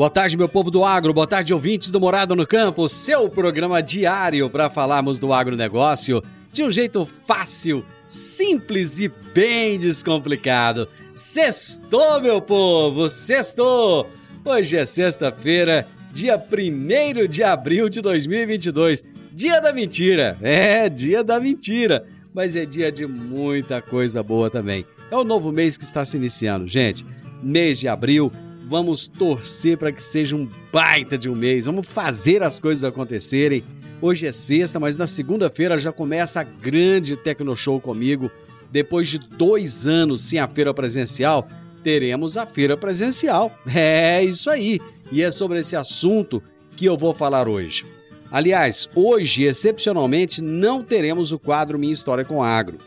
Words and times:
Boa 0.00 0.08
tarde, 0.08 0.34
meu 0.34 0.48
povo 0.48 0.70
do 0.70 0.82
agro. 0.82 1.12
Boa 1.12 1.26
tarde, 1.26 1.52
ouvintes 1.52 1.90
do 1.90 2.00
Morado 2.00 2.34
no 2.34 2.46
Campo. 2.46 2.88
Seu 2.88 3.28
programa 3.28 3.82
diário 3.82 4.48
para 4.48 4.70
falarmos 4.70 5.20
do 5.20 5.30
agronegócio 5.30 6.22
de 6.50 6.62
um 6.62 6.72
jeito 6.72 7.04
fácil, 7.04 7.84
simples 8.08 8.98
e 8.98 9.12
bem 9.34 9.78
descomplicado. 9.78 10.88
Sextou, 11.14 12.18
meu 12.22 12.40
povo, 12.40 13.10
sextou! 13.10 14.08
Hoje 14.42 14.78
é 14.78 14.86
sexta-feira, 14.86 15.86
dia 16.10 16.42
1 16.50 17.28
de 17.28 17.44
abril 17.44 17.90
de 17.90 18.00
2022. 18.00 19.04
Dia 19.30 19.60
da 19.60 19.70
mentira, 19.70 20.38
é, 20.40 20.88
dia 20.88 21.22
da 21.22 21.38
mentira, 21.38 22.06
mas 22.32 22.56
é 22.56 22.64
dia 22.64 22.90
de 22.90 23.06
muita 23.06 23.82
coisa 23.82 24.22
boa 24.22 24.48
também. 24.48 24.86
É 25.10 25.16
o 25.16 25.24
novo 25.24 25.52
mês 25.52 25.76
que 25.76 25.84
está 25.84 26.06
se 26.06 26.16
iniciando, 26.16 26.66
gente. 26.66 27.04
Mês 27.42 27.78
de 27.78 27.86
abril, 27.86 28.32
vamos 28.70 29.08
torcer 29.08 29.76
para 29.76 29.90
que 29.90 30.02
seja 30.02 30.36
um 30.36 30.48
baita 30.72 31.18
de 31.18 31.28
um 31.28 31.34
mês, 31.34 31.64
vamos 31.64 31.92
fazer 31.92 32.40
as 32.40 32.60
coisas 32.60 32.84
acontecerem. 32.84 33.64
Hoje 34.00 34.28
é 34.28 34.32
sexta, 34.32 34.78
mas 34.78 34.96
na 34.96 35.08
segunda-feira 35.08 35.76
já 35.76 35.90
começa 35.90 36.40
a 36.40 36.44
grande 36.44 37.16
Tecnoshow 37.16 37.80
comigo. 37.80 38.30
Depois 38.70 39.08
de 39.08 39.18
dois 39.18 39.88
anos 39.88 40.22
sem 40.22 40.38
a 40.38 40.46
feira 40.46 40.72
presencial, 40.72 41.48
teremos 41.82 42.36
a 42.36 42.46
feira 42.46 42.76
presencial. 42.76 43.52
É 43.74 44.22
isso 44.22 44.48
aí. 44.48 44.78
E 45.10 45.20
é 45.20 45.32
sobre 45.32 45.58
esse 45.58 45.74
assunto 45.74 46.40
que 46.76 46.84
eu 46.84 46.96
vou 46.96 47.12
falar 47.12 47.48
hoje. 47.48 47.84
Aliás, 48.30 48.88
hoje, 48.94 49.42
excepcionalmente, 49.42 50.40
não 50.40 50.84
teremos 50.84 51.32
o 51.32 51.40
quadro 51.40 51.76
Minha 51.76 51.92
História 51.92 52.24
com 52.24 52.40
Agro. 52.40 52.78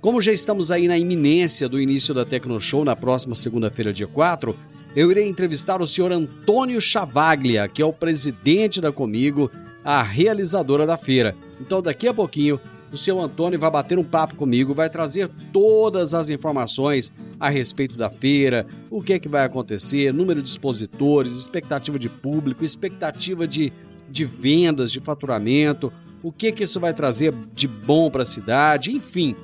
Como 0.00 0.22
já 0.22 0.32
estamos 0.32 0.70
aí 0.70 0.86
na 0.86 0.96
iminência 0.96 1.68
do 1.68 1.80
início 1.80 2.14
da 2.14 2.24
Tecnoshow 2.24 2.84
na 2.84 2.94
próxima 2.94 3.34
segunda-feira, 3.34 3.92
dia 3.92 4.06
4, 4.06 4.56
eu 4.94 5.10
irei 5.10 5.26
entrevistar 5.26 5.80
o 5.80 5.86
senhor 5.86 6.12
Antônio 6.12 6.80
Chavaglia, 6.80 7.66
que 7.66 7.80
é 7.80 7.84
o 7.84 7.92
presidente 7.92 8.80
da 8.80 8.92
Comigo, 8.92 9.50
a 9.82 10.02
realizadora 10.02 10.86
da 10.86 10.96
feira. 10.96 11.34
Então, 11.60 11.80
daqui 11.80 12.06
a 12.06 12.14
pouquinho, 12.14 12.60
o 12.92 12.96
seu 12.96 13.18
Antônio 13.18 13.58
vai 13.58 13.70
bater 13.70 13.98
um 13.98 14.04
papo 14.04 14.36
comigo, 14.36 14.74
vai 14.74 14.90
trazer 14.90 15.28
todas 15.50 16.12
as 16.12 16.28
informações 16.28 17.10
a 17.40 17.48
respeito 17.48 17.96
da 17.96 18.10
feira, 18.10 18.66
o 18.90 19.02
que 19.02 19.14
é 19.14 19.18
que 19.18 19.28
vai 19.28 19.44
acontecer, 19.44 20.12
número 20.12 20.42
de 20.42 20.50
expositores, 20.50 21.32
expectativa 21.32 21.98
de 21.98 22.10
público, 22.10 22.62
expectativa 22.62 23.48
de, 23.48 23.72
de 24.10 24.24
vendas, 24.26 24.92
de 24.92 25.00
faturamento, 25.00 25.90
o 26.22 26.30
que 26.30 26.52
que 26.52 26.64
isso 26.64 26.78
vai 26.78 26.92
trazer 26.92 27.34
de 27.54 27.66
bom 27.66 28.10
para 28.10 28.24
a 28.24 28.26
cidade, 28.26 28.92
enfim. 28.92 29.34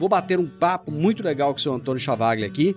Vou 0.00 0.08
bater 0.08 0.38
um 0.38 0.46
papo 0.46 0.90
muito 0.90 1.22
legal 1.22 1.52
com 1.52 1.58
o 1.58 1.62
seu 1.62 1.72
Antônio 1.72 2.00
Chavaglia 2.00 2.46
aqui 2.46 2.76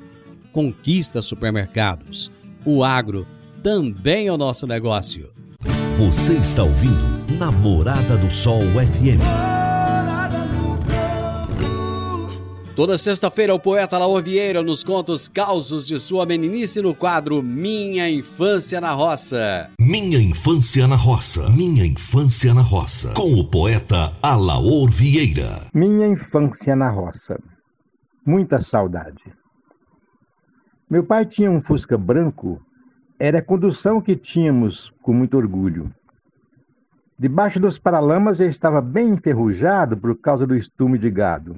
Conquista 0.51 1.21
Supermercados. 1.21 2.31
O 2.65 2.83
agro 2.83 3.25
também 3.63 4.27
é 4.27 4.31
o 4.31 4.37
nosso 4.37 4.67
negócio. 4.67 5.31
Você 5.97 6.33
está 6.33 6.63
ouvindo 6.63 7.37
Namorada 7.37 8.17
do 8.17 8.31
Sol 8.31 8.61
FM. 8.61 9.21
Toda 12.75 12.97
sexta-feira, 12.97 13.53
o 13.53 13.59
poeta 13.59 13.97
Laor 13.97 14.23
Vieira 14.23 14.63
nos 14.63 14.83
conta 14.83 15.11
os 15.11 15.27
causos 15.27 15.85
de 15.85 15.99
sua 15.99 16.25
meninice 16.25 16.81
no 16.81 16.95
quadro 16.95 17.43
Minha 17.43 18.09
Infância 18.09 18.79
na 18.79 18.91
Roça. 18.93 19.69
Minha 19.79 20.19
Infância 20.19 20.87
na 20.87 20.95
Roça. 20.95 21.49
Minha 21.49 21.85
Infância 21.85 22.53
na 22.53 22.61
Roça. 22.61 23.13
Com 23.13 23.33
o 23.33 23.43
poeta 23.43 24.13
Alaor 24.23 24.89
Vieira. 24.89 25.67
Minha 25.73 26.07
Infância 26.07 26.75
na 26.75 26.89
Roça. 26.89 27.37
Muita 28.25 28.61
saudade. 28.61 29.21
Meu 30.91 31.05
pai 31.05 31.25
tinha 31.25 31.49
um 31.49 31.61
Fusca 31.61 31.97
branco, 31.97 32.61
era 33.17 33.39
a 33.39 33.41
condução 33.41 34.01
que 34.01 34.13
tínhamos 34.13 34.93
com 35.01 35.13
muito 35.13 35.37
orgulho. 35.37 35.89
Debaixo 37.17 37.61
dos 37.61 37.79
paralamas 37.79 38.35
já 38.35 38.45
estava 38.45 38.81
bem 38.81 39.11
enferrujado 39.11 39.95
por 39.95 40.13
causa 40.19 40.45
do 40.45 40.53
estume 40.53 40.97
de 40.97 41.09
gado. 41.09 41.55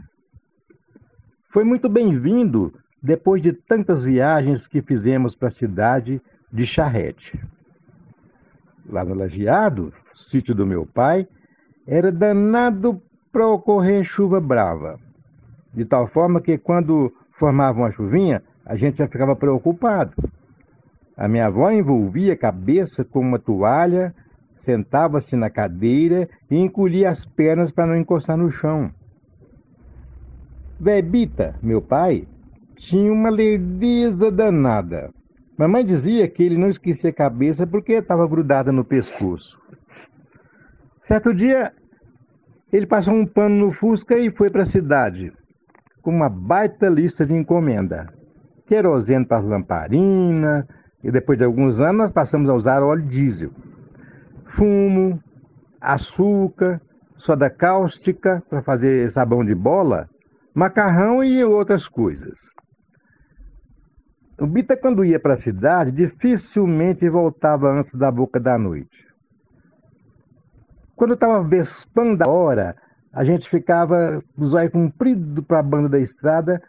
Foi 1.49 1.63
muito 1.63 1.89
bem-vindo 1.89 2.75
depois 3.01 3.41
de 3.41 3.53
tantas 3.53 4.03
viagens 4.03 4.67
que 4.67 4.83
fizemos 4.83 5.33
para 5.33 5.47
a 5.47 5.51
cidade 5.51 6.21
de 6.51 6.67
charrete. 6.67 7.43
Lá 8.87 9.03
no 9.03 9.15
Lajeado, 9.15 9.91
sítio 10.13 10.53
do 10.53 10.63
meu 10.63 10.85
pai, 10.85 11.27
era 11.87 12.11
danado 12.11 13.01
para 13.31 13.47
ocorrer 13.47 14.03
chuva 14.03 14.39
brava, 14.39 14.99
de 15.73 15.85
tal 15.85 16.05
forma 16.05 16.39
que 16.39 16.55
quando 16.55 17.11
formava 17.31 17.79
uma 17.79 17.91
chuvinha, 17.91 18.43
a 18.65 18.75
gente 18.75 18.97
já 18.97 19.07
ficava 19.07 19.35
preocupado. 19.35 20.13
A 21.15 21.27
minha 21.27 21.47
avó 21.47 21.69
envolvia 21.69 22.33
a 22.33 22.37
cabeça 22.37 23.03
com 23.03 23.19
uma 23.19 23.37
toalha, 23.37 24.13
sentava-se 24.57 25.35
na 25.35 25.49
cadeira 25.49 26.27
e 26.49 26.57
encolhia 26.57 27.09
as 27.09 27.25
pernas 27.25 27.71
para 27.71 27.87
não 27.87 27.97
encostar 27.97 28.37
no 28.37 28.49
chão. 28.49 28.91
Bebita, 30.79 31.55
meu 31.61 31.81
pai, 31.81 32.27
tinha 32.75 33.11
uma 33.11 33.29
lerdeza 33.29 34.31
danada. 34.31 35.11
Mamãe 35.57 35.85
dizia 35.85 36.27
que 36.27 36.41
ele 36.41 36.57
não 36.57 36.67
esquecia 36.67 37.11
a 37.11 37.13
cabeça 37.13 37.67
porque 37.67 37.93
estava 37.93 38.27
grudada 38.27 38.71
no 38.71 38.83
pescoço. 38.83 39.61
Certo 41.03 41.33
dia, 41.33 41.71
ele 42.71 42.87
passou 42.87 43.13
um 43.13 43.25
pano 43.25 43.67
no 43.67 43.71
Fusca 43.71 44.17
e 44.17 44.31
foi 44.31 44.49
para 44.49 44.63
a 44.63 44.65
cidade, 44.65 45.31
com 46.01 46.09
uma 46.09 46.29
baita 46.29 46.87
lista 46.87 47.23
de 47.25 47.35
encomenda 47.35 48.22
querosene 48.73 49.23
para 49.23 49.37
as 49.37 49.45
lamparinas, 49.45 50.65
e 51.03 51.11
depois 51.11 51.37
de 51.37 51.45
alguns 51.45 51.79
anos 51.79 52.03
nós 52.03 52.11
passamos 52.11 52.49
a 52.49 52.55
usar 52.55 52.81
óleo 52.81 53.05
diesel. 53.05 53.51
Fumo, 54.55 55.21
açúcar, 55.79 56.81
soda 57.15 57.51
cáustica 57.51 58.41
para 58.49 58.63
fazer 58.63 59.11
sabão 59.11 59.45
de 59.45 59.53
bola, 59.53 60.09
macarrão 60.55 61.23
e 61.23 61.43
outras 61.43 61.87
coisas. 61.87 62.35
O 64.39 64.47
Bita, 64.47 64.75
quando 64.75 65.05
ia 65.05 65.19
para 65.19 65.33
a 65.33 65.37
cidade, 65.37 65.91
dificilmente 65.91 67.07
voltava 67.07 67.71
antes 67.71 67.93
da 67.93 68.09
boca 68.09 68.39
da 68.39 68.57
noite. 68.57 69.05
Quando 70.95 71.13
estava 71.13 71.43
vespando 71.43 72.23
a 72.23 72.27
hora, 72.27 72.75
a 73.13 73.23
gente 73.23 73.47
ficava 73.47 74.17
com 74.35 74.43
os 74.43 74.53
olhos 74.55 74.71
compridos 74.71 75.45
para 75.45 75.59
a 75.59 75.63
banda 75.63 75.89
da 75.89 75.99
estrada 75.99 76.61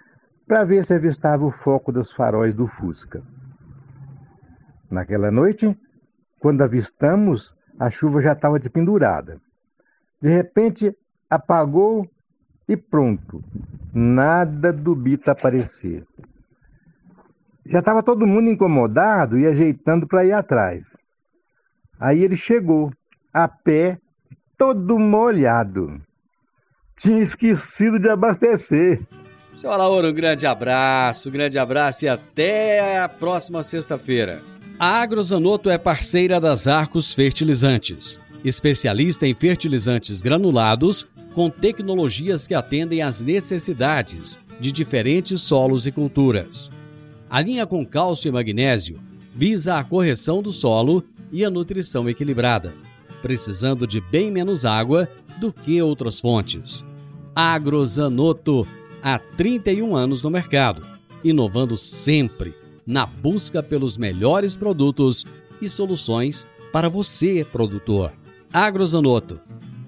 para 0.46 0.64
ver 0.64 0.85
se 0.85 0.94
avistava 0.94 1.44
o 1.44 1.50
foco 1.50 1.91
dos 1.91 2.12
faróis 2.12 2.55
do 2.55 2.67
Fusca. 2.67 3.23
Naquela 4.91 5.31
noite, 5.31 5.76
quando 6.38 6.62
avistamos, 6.62 7.56
A 7.79 7.91
chuva 7.91 8.23
já 8.23 8.32
estava 8.32 8.61
de 8.61 8.70
pendurada. 8.70 9.41
De 10.20 10.29
repente, 10.29 10.96
apagou 11.29 12.08
e 12.69 12.76
pronto. 12.76 13.43
Nada 13.93 14.73
do 14.73 14.94
Bita 14.94 15.32
aparecer. 15.32 16.06
Já 17.67 17.81
estava 17.81 18.02
todo 18.02 18.26
mundo 18.26 18.49
incomodado 18.49 19.38
e 19.38 19.46
ajeitando 19.46 20.06
para 20.06 20.25
ir 20.25 20.32
atrás. 20.32 20.96
Aí 21.99 22.23
ele 22.23 22.37
chegou, 22.37 22.93
a 23.32 23.49
pé, 23.49 23.99
todo 24.56 24.99
molhado. 24.99 26.00
Tinha 26.96 27.23
esquecido 27.23 27.99
de 27.99 28.08
abastecer. 28.08 29.05
Seu 29.55 29.71
Laura, 29.71 30.11
um 30.11 30.12
grande 30.12 30.47
abraço, 30.47 31.29
um 31.29 31.33
grande 31.33 31.59
abraço 31.61 32.05
e 32.05 32.09
até 32.09 32.99
a 32.99 33.09
próxima 33.09 33.62
sexta-feira. 33.62 34.43
A 34.81 35.01
Agrozanoto 35.01 35.71
é 35.71 35.79
parceira 35.79 36.41
das 36.41 36.67
Arcos 36.67 37.15
Fertilizantes, 37.15 38.21
especialista 38.45 39.29
em 39.29 39.33
fertilizantes 39.33 40.21
granulados 40.21 41.06
com 41.35 41.49
tecnologias 41.49 42.49
que 42.49 42.55
atendem 42.55 43.01
às 43.01 43.21
necessidades 43.21 44.41
de 44.59 44.73
diferentes 44.73 45.41
solos 45.41 45.87
e 45.87 45.93
culturas. 45.93 46.73
A 47.31 47.41
linha 47.41 47.65
com 47.65 47.87
cálcio 47.87 48.29
e 48.29 48.33
magnésio 48.33 49.01
visa 49.33 49.79
a 49.79 49.85
correção 49.85 50.43
do 50.43 50.53
solo 50.53 51.05
e 51.31 51.45
a 51.45 51.51
nutrição 51.51 52.09
equilibrada, 52.09 52.75
precisando 53.23 53.87
de 53.87 54.01
bem 54.01 54.33
menos 54.33 54.65
água 54.65 55.09
do 55.39 55.53
que 55.53 55.81
outras 55.81 56.19
fontes. 56.19 56.85
Agrozanoto, 57.37 58.67
há 59.05 59.19
31 59.19 59.95
anos 59.95 60.23
no 60.23 60.31
mercado, 60.31 60.81
inovando 61.23 61.77
sempre 61.77 62.55
na 62.87 63.05
busca 63.05 63.62
pelos 63.62 63.99
melhores 63.99 64.56
produtos 64.56 65.27
e 65.61 65.69
soluções 65.69 66.49
para 66.73 66.89
você, 66.89 67.45
produtor. 67.45 68.12
Agrozanoto, 68.51 69.39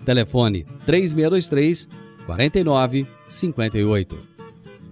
telefone 0.04 0.66
3623 0.84 1.88
4958. 2.26 4.18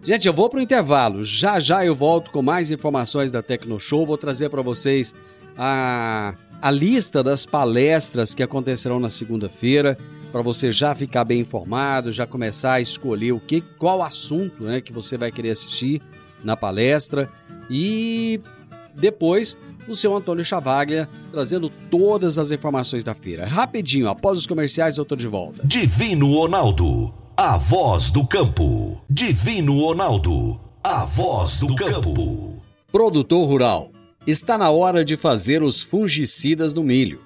Gente, 0.03 0.26
eu 0.26 0.32
vou 0.32 0.49
para 0.49 0.59
o 0.59 0.62
intervalo. 0.62 1.25
Já 1.25 1.61
já 1.61 1.85
eu 1.85 1.94
volto 1.94 2.31
com 2.31 2.41
mais 2.41 2.71
informações 2.71 3.31
da 3.32 3.43
Tecnoshow. 3.43 4.06
Vou 4.06 4.19
trazer 4.19 4.49
para 4.49 4.62
vocês 4.62 5.15
a, 5.56 6.35
a 6.61 6.71
lista 6.71 7.23
das 7.23 7.44
palestras 7.44 8.35
que 8.35 8.43
acontecerão 8.43 9.00
na 9.00 9.11
segunda-feira, 9.11 9.99
para 10.34 10.42
você 10.42 10.72
já 10.72 10.96
ficar 10.96 11.22
bem 11.22 11.42
informado, 11.42 12.10
já 12.10 12.26
começar 12.26 12.72
a 12.72 12.81
escolher 12.81 13.31
o 13.31 13.38
que, 13.38 13.60
qual 13.60 14.02
assunto 14.02 14.64
né, 14.64 14.81
que 14.81 14.92
você 14.92 15.16
vai 15.16 15.31
querer 15.31 15.50
assistir 15.50 16.02
na 16.42 16.56
palestra. 16.56 17.31
E 17.70 18.40
depois 18.96 19.56
o 19.86 19.94
seu 19.94 20.12
Antônio 20.12 20.44
Chavaglia 20.44 21.08
trazendo 21.31 21.70
todas 21.88 22.36
as 22.36 22.50
informações 22.50 23.04
da 23.04 23.14
feira. 23.14 23.46
Rapidinho, 23.46 24.08
após 24.08 24.40
os 24.40 24.44
comerciais, 24.44 24.96
eu 24.96 25.02
estou 25.02 25.16
de 25.16 25.28
volta. 25.28 25.64
Divino 25.64 26.32
Ronaldo 26.32 27.14
a 27.37 27.56
voz 27.56 28.12
do 28.12 28.25
campo. 28.25 29.00
Divino 29.10 29.80
Ronaldo. 29.80 30.60
A 30.82 31.04
voz 31.04 31.60
do 31.60 31.75
campo. 31.75 32.62
Produtor 32.90 33.48
rural. 33.48 33.90
Está 34.26 34.56
na 34.56 34.70
hora 34.70 35.04
de 35.04 35.16
fazer 35.16 35.60
os 35.60 35.82
fungicidas 35.82 36.75
no 36.75 36.82
milho. 36.84 37.20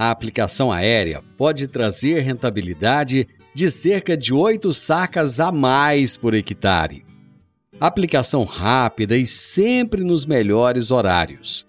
A 0.00 0.10
aplicação 0.10 0.72
aérea 0.72 1.22
pode 1.36 1.68
trazer 1.68 2.20
rentabilidade 2.20 3.28
de 3.54 3.70
cerca 3.70 4.16
de 4.16 4.32
8 4.32 4.72
sacas 4.72 5.38
a 5.38 5.52
mais 5.52 6.16
por 6.16 6.32
hectare. 6.32 7.04
Aplicação 7.78 8.44
rápida 8.44 9.14
e 9.14 9.26
sempre 9.26 10.02
nos 10.02 10.24
melhores 10.24 10.90
horários. 10.90 11.66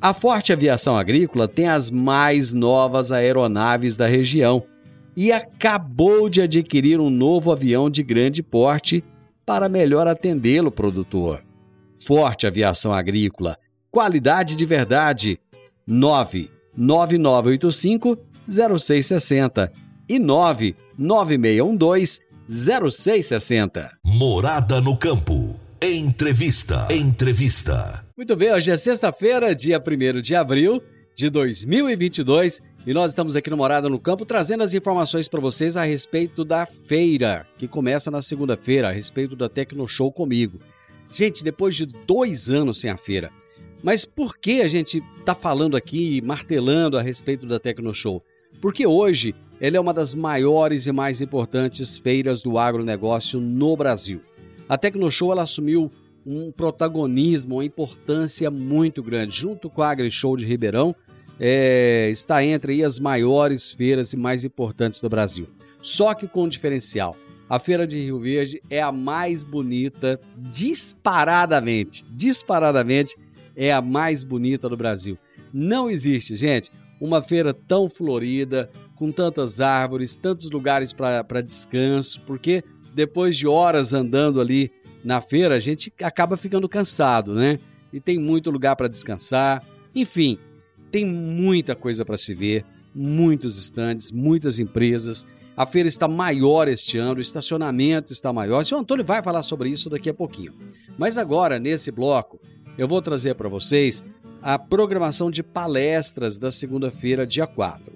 A 0.00 0.14
Forte 0.14 0.52
Aviação 0.52 0.94
Agrícola 0.94 1.48
tem 1.48 1.66
as 1.66 1.90
mais 1.90 2.52
novas 2.52 3.10
aeronaves 3.10 3.96
da 3.96 4.06
região 4.06 4.64
e 5.16 5.32
acabou 5.32 6.28
de 6.28 6.42
adquirir 6.42 7.00
um 7.00 7.10
novo 7.10 7.50
avião 7.50 7.90
de 7.90 8.04
grande 8.04 8.44
porte 8.44 9.02
para 9.44 9.68
melhor 9.68 10.06
atendê-lo, 10.06 10.70
produtor. 10.70 11.42
Forte 12.00 12.46
Aviação 12.46 12.92
Agrícola, 12.92 13.58
qualidade 13.90 14.54
de 14.54 14.64
verdade. 14.64 15.40
99985 16.76 18.18
0660 18.46 19.72
e 20.08 20.18
99612 20.18 22.20
0660. 22.48 23.98
Morada 24.04 24.80
no 24.80 24.96
campo. 24.96 25.58
Entrevista. 25.82 26.86
Entrevista. 26.90 28.04
Muito 28.16 28.36
bem, 28.36 28.52
hoje 28.52 28.70
é 28.70 28.76
sexta-feira, 28.76 29.54
dia 29.54 29.78
1 29.78 30.20
de 30.20 30.34
abril 30.34 30.80
de 31.16 31.28
2022 31.28 32.60
e 32.86 32.94
nós 32.94 33.10
estamos 33.10 33.34
aqui 33.34 33.50
no 33.50 33.56
Morada 33.56 33.88
no 33.88 33.98
Campo 33.98 34.24
trazendo 34.24 34.62
as 34.62 34.74
informações 34.74 35.28
para 35.28 35.40
vocês 35.40 35.76
a 35.76 35.82
respeito 35.82 36.44
da 36.44 36.64
feira, 36.64 37.46
que 37.58 37.66
começa 37.66 38.10
na 38.10 38.22
segunda-feira, 38.22 38.88
a 38.88 38.92
respeito 38.92 39.34
da 39.34 39.48
Tecno 39.48 39.88
Show 39.88 40.12
comigo. 40.12 40.60
Gente, 41.10 41.42
depois 41.42 41.74
de 41.74 41.86
dois 41.86 42.50
anos 42.50 42.80
sem 42.80 42.90
a 42.90 42.96
feira, 42.96 43.30
mas 43.86 44.04
por 44.04 44.36
que 44.36 44.62
a 44.62 44.68
gente 44.68 45.00
está 45.20 45.32
falando 45.32 45.76
aqui, 45.76 46.20
martelando 46.20 46.98
a 46.98 47.02
respeito 47.02 47.46
da 47.46 47.60
Tecno 47.60 47.94
Show? 47.94 48.20
Porque 48.60 48.84
hoje 48.84 49.32
ela 49.60 49.76
é 49.76 49.80
uma 49.80 49.94
das 49.94 50.12
maiores 50.12 50.88
e 50.88 50.92
mais 50.92 51.20
importantes 51.20 51.96
feiras 51.96 52.42
do 52.42 52.58
agronegócio 52.58 53.40
no 53.40 53.76
Brasil. 53.76 54.20
A 54.68 54.76
Tecno 54.76 55.08
Show 55.08 55.30
ela 55.30 55.44
assumiu 55.44 55.88
um 56.26 56.50
protagonismo, 56.50 57.54
uma 57.54 57.64
importância 57.64 58.50
muito 58.50 59.04
grande, 59.04 59.36
junto 59.36 59.70
com 59.70 59.82
a 59.82 59.90
AgriShow 59.92 60.36
de 60.36 60.44
Ribeirão, 60.44 60.92
é, 61.38 62.10
está 62.10 62.42
entre 62.44 62.82
as 62.82 62.98
maiores 62.98 63.70
feiras 63.70 64.12
e 64.12 64.16
mais 64.16 64.42
importantes 64.42 65.00
do 65.00 65.08
Brasil. 65.08 65.46
Só 65.80 66.12
que 66.12 66.26
com 66.26 66.42
um 66.42 66.48
diferencial. 66.48 67.16
A 67.48 67.60
Feira 67.60 67.86
de 67.86 68.00
Rio 68.00 68.18
Verde 68.18 68.60
é 68.68 68.82
a 68.82 68.90
mais 68.90 69.44
bonita, 69.44 70.20
disparadamente, 70.36 72.04
disparadamente 72.10 73.14
é 73.56 73.72
a 73.72 73.80
mais 73.80 74.22
bonita 74.24 74.68
do 74.68 74.76
Brasil. 74.76 75.18
Não 75.52 75.88
existe, 75.88 76.36
gente, 76.36 76.70
uma 77.00 77.22
feira 77.22 77.54
tão 77.54 77.88
florida, 77.88 78.70
com 78.94 79.12
tantas 79.12 79.60
árvores, 79.60 80.16
tantos 80.16 80.50
lugares 80.50 80.92
para 80.92 81.40
descanso, 81.42 82.20
porque 82.26 82.62
depois 82.94 83.36
de 83.36 83.46
horas 83.46 83.92
andando 83.92 84.40
ali 84.40 84.70
na 85.04 85.20
feira, 85.20 85.54
a 85.54 85.60
gente 85.60 85.92
acaba 86.02 86.36
ficando 86.36 86.68
cansado, 86.68 87.34
né? 87.34 87.58
E 87.92 88.00
tem 88.00 88.18
muito 88.18 88.50
lugar 88.50 88.74
para 88.74 88.88
descansar. 88.88 89.62
Enfim, 89.94 90.38
tem 90.90 91.06
muita 91.06 91.76
coisa 91.76 92.04
para 92.04 92.18
se 92.18 92.34
ver, 92.34 92.64
muitos 92.94 93.58
estandes, 93.58 94.10
muitas 94.10 94.58
empresas. 94.58 95.26
A 95.56 95.64
feira 95.64 95.88
está 95.88 96.08
maior 96.08 96.68
este 96.68 96.98
ano, 96.98 97.18
o 97.18 97.22
estacionamento 97.22 98.12
está 98.12 98.32
maior. 98.32 98.62
O 98.62 98.64
senhor 98.64 98.80
Antônio 98.80 99.04
vai 99.04 99.22
falar 99.22 99.42
sobre 99.42 99.68
isso 99.68 99.88
daqui 99.88 100.10
a 100.10 100.14
pouquinho. 100.14 100.54
Mas 100.98 101.18
agora, 101.18 101.58
nesse 101.58 101.90
bloco, 101.90 102.40
eu 102.78 102.86
vou 102.86 103.00
trazer 103.00 103.34
para 103.34 103.48
vocês 103.48 104.04
a 104.42 104.58
programação 104.58 105.30
de 105.30 105.42
palestras 105.42 106.38
da 106.38 106.50
segunda-feira, 106.50 107.26
dia 107.26 107.46
4. 107.46 107.92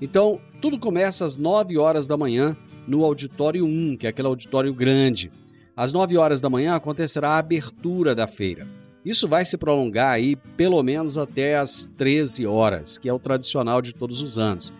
Então, 0.00 0.40
tudo 0.60 0.78
começa 0.78 1.24
às 1.24 1.38
9 1.38 1.78
horas 1.78 2.06
da 2.06 2.16
manhã 2.16 2.56
no 2.86 3.04
Auditório 3.04 3.64
1, 3.64 3.96
que 3.96 4.06
é 4.06 4.10
aquele 4.10 4.28
auditório 4.28 4.74
grande. 4.74 5.30
Às 5.76 5.92
9 5.92 6.16
horas 6.16 6.40
da 6.40 6.50
manhã 6.50 6.74
acontecerá 6.74 7.30
a 7.30 7.38
abertura 7.38 8.14
da 8.14 8.26
feira. 8.26 8.66
Isso 9.04 9.28
vai 9.28 9.44
se 9.44 9.56
prolongar 9.56 10.10
aí 10.10 10.36
pelo 10.56 10.82
menos 10.82 11.18
até 11.18 11.56
as 11.56 11.86
13 11.96 12.46
horas, 12.46 12.96
que 12.98 13.08
é 13.08 13.12
o 13.12 13.18
tradicional 13.18 13.82
de 13.82 13.94
todos 13.94 14.22
os 14.22 14.38
anos. 14.38 14.72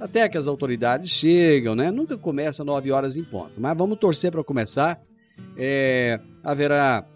Até 0.00 0.28
que 0.28 0.38
as 0.38 0.48
autoridades 0.48 1.10
chegam, 1.10 1.74
né? 1.74 1.90
Nunca 1.90 2.16
começa 2.16 2.64
9 2.64 2.90
horas 2.90 3.16
em 3.16 3.24
ponto, 3.24 3.60
mas 3.60 3.76
vamos 3.76 3.98
torcer 3.98 4.32
para 4.32 4.42
começar. 4.42 5.00
É, 5.56 6.20
haverá 6.42 7.06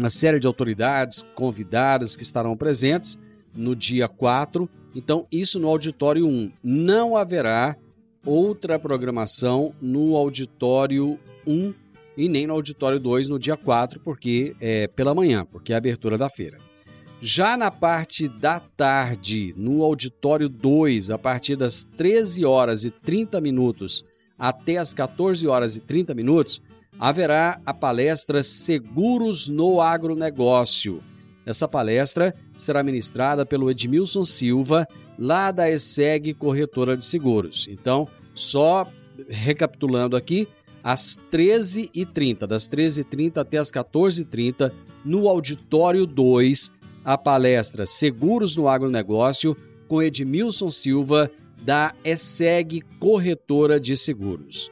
uma 0.00 0.10
série 0.10 0.40
de 0.40 0.46
autoridades 0.46 1.22
convidadas 1.34 2.16
que 2.16 2.22
estarão 2.22 2.56
presentes 2.56 3.18
no 3.54 3.76
dia 3.76 4.08
4. 4.08 4.68
Então, 4.94 5.26
isso 5.30 5.60
no 5.60 5.68
auditório 5.68 6.26
1. 6.26 6.50
Não 6.64 7.16
haverá 7.16 7.76
outra 8.24 8.78
programação 8.78 9.74
no 9.80 10.16
auditório 10.16 11.18
1 11.46 11.74
e 12.16 12.28
nem 12.28 12.46
no 12.46 12.54
Auditório 12.54 12.98
2 12.98 13.28
no 13.28 13.38
dia 13.38 13.56
4, 13.56 14.00
porque 14.00 14.52
é 14.60 14.88
pela 14.88 15.14
manhã, 15.14 15.46
porque 15.50 15.72
é 15.72 15.74
a 15.74 15.78
abertura 15.78 16.18
da 16.18 16.28
feira. 16.28 16.58
Já 17.20 17.56
na 17.56 17.70
parte 17.70 18.28
da 18.28 18.60
tarde, 18.60 19.54
no 19.56 19.82
Auditório 19.82 20.48
2, 20.48 21.10
a 21.10 21.18
partir 21.18 21.56
das 21.56 21.84
13 21.84 22.44
horas 22.44 22.84
e 22.84 22.90
30 22.90 23.40
minutos 23.40 24.04
até 24.38 24.76
as 24.78 24.92
14 24.92 25.46
horas 25.46 25.76
e 25.76 25.80
30 25.80 26.14
minutos, 26.14 26.60
haverá 27.00 27.58
a 27.64 27.72
palestra 27.72 28.42
Seguros 28.42 29.48
no 29.48 29.80
Agronegócio. 29.80 31.02
Essa 31.46 31.66
palestra 31.66 32.34
será 32.54 32.82
ministrada 32.82 33.46
pelo 33.46 33.70
Edmilson 33.70 34.22
Silva, 34.22 34.86
lá 35.18 35.50
da 35.50 35.70
ESEG 35.70 36.34
Corretora 36.34 36.98
de 36.98 37.06
Seguros. 37.06 37.66
Então, 37.70 38.06
só 38.34 38.86
recapitulando 39.28 40.14
aqui, 40.14 40.46
às 40.84 41.18
13h30, 41.32 42.46
das 42.46 42.68
13h30 42.68 43.38
até 43.38 43.56
as 43.56 43.72
14h30, 43.72 44.70
no 45.02 45.26
Auditório 45.26 46.04
2, 46.06 46.70
a 47.02 47.16
palestra 47.16 47.86
Seguros 47.86 48.56
no 48.56 48.68
Agronegócio, 48.68 49.56
com 49.88 50.02
Edmilson 50.02 50.70
Silva, 50.70 51.30
da 51.62 51.94
ESEG 52.04 52.82
Corretora 52.98 53.80
de 53.80 53.96
Seguros. 53.96 54.70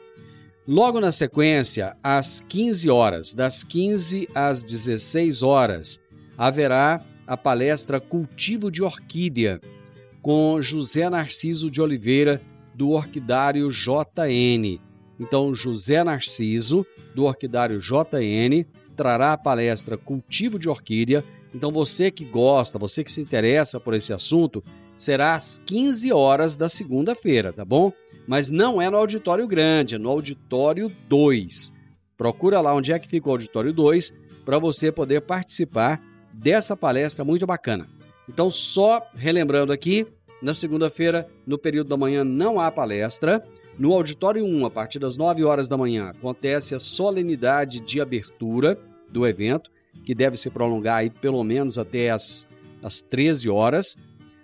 Logo 0.71 0.99
na 0.99 1.11
sequência, 1.11 1.97
às 2.03 2.41
15 2.41 2.91
horas, 2.91 3.33
das 3.33 3.63
15 3.63 4.29
às 4.35 4.61
16 4.61 5.41
horas, 5.41 5.99
haverá 6.37 7.03
a 7.25 7.35
palestra 7.35 7.99
Cultivo 7.99 8.69
de 8.69 8.83
Orquídea, 8.83 9.59
com 10.21 10.61
José 10.61 11.09
Narciso 11.09 11.71
de 11.71 11.81
Oliveira, 11.81 12.39
do 12.75 12.91
Orquidário 12.91 13.67
JN. 13.71 14.79
Então, 15.19 15.55
José 15.55 16.03
Narciso, 16.03 16.85
do 17.15 17.23
Orquidário 17.23 17.79
JN, 17.79 18.63
trará 18.95 19.33
a 19.33 19.37
palestra 19.39 19.97
Cultivo 19.97 20.59
de 20.59 20.69
Orquídea. 20.69 21.25
Então, 21.51 21.71
você 21.71 22.11
que 22.11 22.23
gosta, 22.23 22.77
você 22.77 23.03
que 23.03 23.11
se 23.11 23.21
interessa 23.21 23.79
por 23.79 23.95
esse 23.95 24.13
assunto, 24.13 24.63
será 24.95 25.33
às 25.33 25.57
15 25.65 26.13
horas 26.13 26.55
da 26.55 26.69
segunda-feira, 26.69 27.51
tá 27.51 27.65
bom? 27.65 27.91
Mas 28.29 28.51
não 28.51 28.79
é 28.79 28.91
no 28.91 28.97
auditório 28.97 29.47
grande, 29.47 29.95
é 29.95 29.97
no 29.97 30.07
auditório 30.07 30.95
2. 31.07 31.73
Procura 32.15 32.61
lá 32.61 32.75
onde 32.75 32.91
é 32.91 32.99
que 32.99 33.07
fica 33.07 33.27
o 33.27 33.31
auditório 33.31 33.73
2 33.73 34.13
para 34.45 34.59
você 34.59 34.91
poder 34.91 35.21
participar 35.21 35.99
dessa 36.31 36.77
palestra 36.77 37.25
muito 37.25 37.47
bacana. 37.47 37.89
Então, 38.29 38.51
só 38.51 39.03
relembrando 39.15 39.73
aqui, 39.73 40.05
na 40.43 40.53
segunda-feira, 40.53 41.27
no 41.43 41.57
período 41.57 41.87
da 41.87 41.97
manhã, 41.97 42.23
não 42.23 42.59
há 42.59 42.69
palestra. 42.69 43.43
No 43.79 43.93
auditório 43.93 44.45
1, 44.45 44.63
a 44.63 44.69
partir 44.69 44.99
das 44.99 45.17
9 45.17 45.43
horas 45.43 45.67
da 45.67 45.75
manhã, 45.75 46.09
acontece 46.09 46.75
a 46.75 46.79
solenidade 46.79 47.79
de 47.79 47.99
abertura 47.99 48.79
do 49.09 49.25
evento, 49.25 49.71
que 50.05 50.13
deve 50.13 50.37
se 50.37 50.51
prolongar 50.51 50.97
aí 50.97 51.09
pelo 51.09 51.43
menos 51.43 51.79
até 51.79 52.11
as, 52.11 52.47
as 52.83 53.01
13 53.01 53.49
horas. 53.49 53.95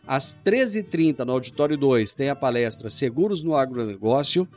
Às 0.07 0.37
13h30, 0.45 1.25
no 1.25 1.33
Auditório 1.33 1.77
2, 1.77 2.13
tem 2.13 2.29
a 2.29 2.35
palestra 2.35 2.89
Seguros 2.89 3.43
no 3.43 3.55
Agronegócio, 3.55 4.47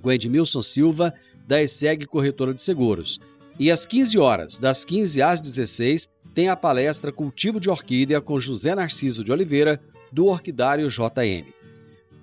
com 0.00 0.12
Edmilson 0.12 0.62
Silva, 0.62 1.12
da 1.46 1.60
ESEG 1.60 2.06
Corretora 2.06 2.54
de 2.54 2.60
Seguros. 2.60 3.18
E 3.58 3.70
às 3.70 3.84
15 3.84 4.18
horas, 4.18 4.58
das 4.58 4.84
15 4.84 5.20
às 5.20 5.40
16, 5.40 6.08
tem 6.32 6.48
a 6.48 6.56
palestra 6.56 7.12
Cultivo 7.12 7.58
de 7.58 7.68
Orquídea 7.68 8.20
com 8.20 8.40
José 8.40 8.74
Narciso 8.74 9.24
de 9.24 9.32
Oliveira, 9.32 9.80
do 10.12 10.26
Orquidário 10.26 10.88
JN. 10.88 11.46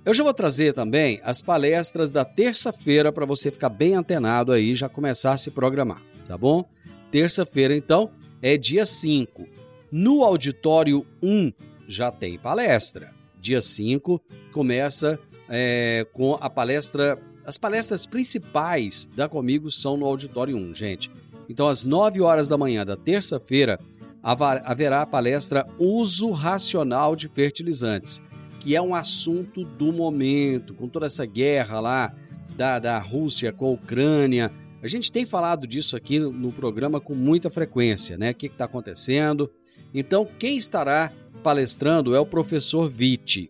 Eu 0.06 0.14
já 0.14 0.24
vou 0.24 0.34
trazer 0.34 0.74
também 0.74 1.20
as 1.24 1.42
palestras 1.42 2.14
da 2.14 2.24
terça-feira 2.24 3.12
para 3.12 3.26
você 3.26 3.52
ficar 3.52 3.70
bem 3.70 3.94
antenado 3.94 4.54
aí, 4.54 4.74
já 4.74 4.88
começar 4.88 5.34
a 5.34 5.38
se 5.38 5.52
programar, 5.52 6.02
tá 6.28 6.38
bom? 6.38 6.64
Terça-feira, 7.12 7.76
então, 7.76 8.10
é 8.42 8.56
dia 8.58 8.86
5. 8.86 9.46
No 9.92 10.24
Auditório 10.24 11.06
1, 11.22 11.52
já 11.88 12.12
tem 12.12 12.38
palestra. 12.38 13.14
Dia 13.40 13.62
5 13.62 14.22
começa 14.52 15.20
é, 15.50 16.06
com 16.14 16.38
a 16.42 16.50
palestra. 16.50 17.18
As 17.46 17.58
palestras 17.58 18.06
principais 18.06 19.10
da 19.16 19.30
Comigo 19.30 19.72
são 19.72 19.96
no 19.96 20.06
Auditório 20.06 20.58
1, 20.58 20.76
gente. 20.76 21.10
Então, 21.50 21.68
às 21.68 21.84
9 21.84 22.22
horas 22.22 22.48
da 22.48 22.58
manhã 22.58 22.86
da 22.86 22.98
terça-feira, 22.98 23.80
haverá 24.22 25.02
a 25.02 25.06
palestra 25.06 25.66
Uso 25.80 26.32
Racional 26.32 27.16
de 27.16 27.30
Fertilizantes, 27.30 28.22
que 28.60 28.76
é 28.76 28.82
um 28.82 28.94
assunto 28.94 29.64
do 29.64 29.94
momento, 29.94 30.74
com 30.74 30.90
toda 30.90 31.06
essa 31.06 31.26
guerra 31.26 31.80
lá 31.80 32.14
da, 32.58 32.80
da 32.80 33.00
Rússia 33.00 33.54
com 33.54 33.68
a 33.68 33.72
Ucrânia. 33.72 34.52
A 34.84 34.88
gente 34.88 35.12
tem 35.12 35.26
falado 35.26 35.66
disso 35.66 35.96
aqui 35.96 36.20
no, 36.20 36.32
no 36.32 36.52
programa 36.52 37.00
com 37.00 37.16
muita 37.16 37.50
frequência, 37.50 38.18
né? 38.18 38.32
O 38.32 38.36
que 38.36 38.48
está 38.48 38.66
acontecendo. 38.66 39.50
Então, 39.94 40.28
quem 40.38 40.58
estará 40.58 41.14
palestrando 41.48 42.14
é 42.14 42.20
o 42.20 42.26
professor 42.26 42.90
Vitti. 42.90 43.50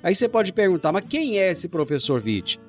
Aí 0.00 0.14
você 0.14 0.28
pode 0.28 0.52
perguntar, 0.52 0.92
mas 0.92 1.02
quem 1.08 1.40
é 1.40 1.50
esse 1.50 1.68
professor 1.68 2.20
Vitti? 2.20 2.60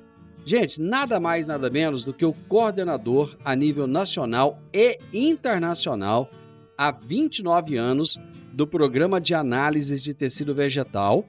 Gente, 0.44 0.80
nada 0.80 1.20
mais, 1.20 1.46
nada 1.46 1.70
menos 1.70 2.04
do 2.04 2.12
que 2.12 2.24
o 2.24 2.32
coordenador 2.48 3.36
a 3.44 3.54
nível 3.54 3.86
nacional 3.86 4.60
e 4.72 4.98
internacional 5.12 6.28
há 6.76 6.90
29 6.90 7.76
anos 7.76 8.18
do 8.52 8.66
Programa 8.66 9.20
de 9.20 9.32
Análises 9.32 10.02
de 10.02 10.12
Tecido 10.12 10.52
Vegetal 10.52 11.24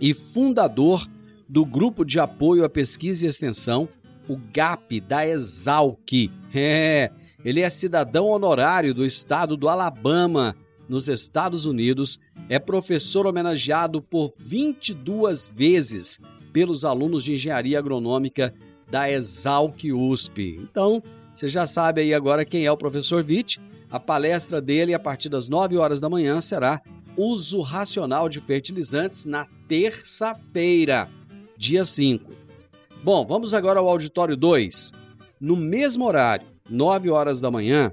e 0.00 0.14
fundador 0.14 1.04
do 1.48 1.64
Grupo 1.64 2.04
de 2.04 2.20
Apoio 2.20 2.64
à 2.64 2.70
Pesquisa 2.70 3.26
e 3.26 3.28
Extensão, 3.28 3.88
o 4.28 4.36
GAP 4.36 5.00
da 5.00 5.26
Exalc. 5.26 6.30
É, 6.54 7.10
ele 7.44 7.62
é 7.62 7.68
cidadão 7.68 8.26
honorário 8.26 8.94
do 8.94 9.04
estado 9.04 9.56
do 9.56 9.68
Alabama, 9.68 10.54
nos 10.88 11.08
Estados 11.08 11.66
Unidos, 11.66 12.18
é 12.48 12.58
professor 12.58 13.26
homenageado 13.26 14.02
por 14.02 14.32
22 14.36 15.48
vezes 15.48 16.20
pelos 16.52 16.84
alunos 16.84 17.24
de 17.24 17.32
engenharia 17.32 17.78
agronômica 17.78 18.54
da 18.90 19.10
Exalc 19.10 19.84
USP. 19.92 20.58
Então, 20.62 21.02
você 21.34 21.48
já 21.48 21.66
sabe 21.66 22.02
aí 22.02 22.14
agora 22.14 22.44
quem 22.44 22.64
é 22.64 22.70
o 22.70 22.76
professor 22.76 23.24
Witt. 23.24 23.60
A 23.90 23.98
palestra 23.98 24.60
dele, 24.60 24.94
a 24.94 24.98
partir 24.98 25.28
das 25.28 25.48
9 25.48 25.76
horas 25.76 26.00
da 26.00 26.08
manhã, 26.08 26.40
será 26.40 26.80
Uso 27.16 27.60
Racional 27.60 28.28
de 28.28 28.40
Fertilizantes 28.40 29.24
na 29.24 29.46
terça-feira, 29.68 31.08
dia 31.56 31.84
5. 31.84 32.32
Bom, 33.02 33.24
vamos 33.26 33.54
agora 33.54 33.78
ao 33.80 33.88
auditório 33.88 34.36
2. 34.36 34.92
No 35.40 35.56
mesmo 35.56 36.06
horário, 36.06 36.46
9 36.68 37.10
horas 37.10 37.40
da 37.40 37.50
manhã, 37.50 37.92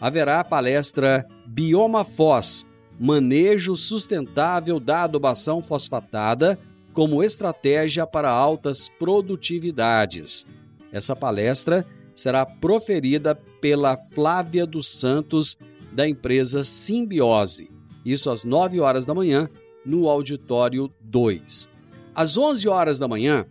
haverá 0.00 0.40
a 0.40 0.44
palestra 0.44 1.26
Bioma 1.52 2.04
Fós, 2.04 2.64
manejo 2.96 3.76
sustentável 3.76 4.78
da 4.78 5.02
adubação 5.02 5.60
fosfatada 5.60 6.56
como 6.92 7.24
estratégia 7.24 8.06
para 8.06 8.30
altas 8.30 8.88
produtividades. 8.88 10.46
Essa 10.92 11.16
palestra 11.16 11.84
será 12.14 12.46
proferida 12.46 13.34
pela 13.60 13.96
Flávia 13.96 14.64
dos 14.64 14.88
Santos, 14.88 15.58
da 15.90 16.08
empresa 16.08 16.62
Simbiose. 16.62 17.68
Isso 18.04 18.30
às 18.30 18.44
9 18.44 18.78
horas 18.78 19.04
da 19.04 19.12
manhã, 19.12 19.50
no 19.84 20.08
auditório 20.08 20.88
2. 21.00 21.68
Às 22.14 22.38
11 22.38 22.68
horas 22.68 23.00
da 23.00 23.08
manhã, 23.08 23.44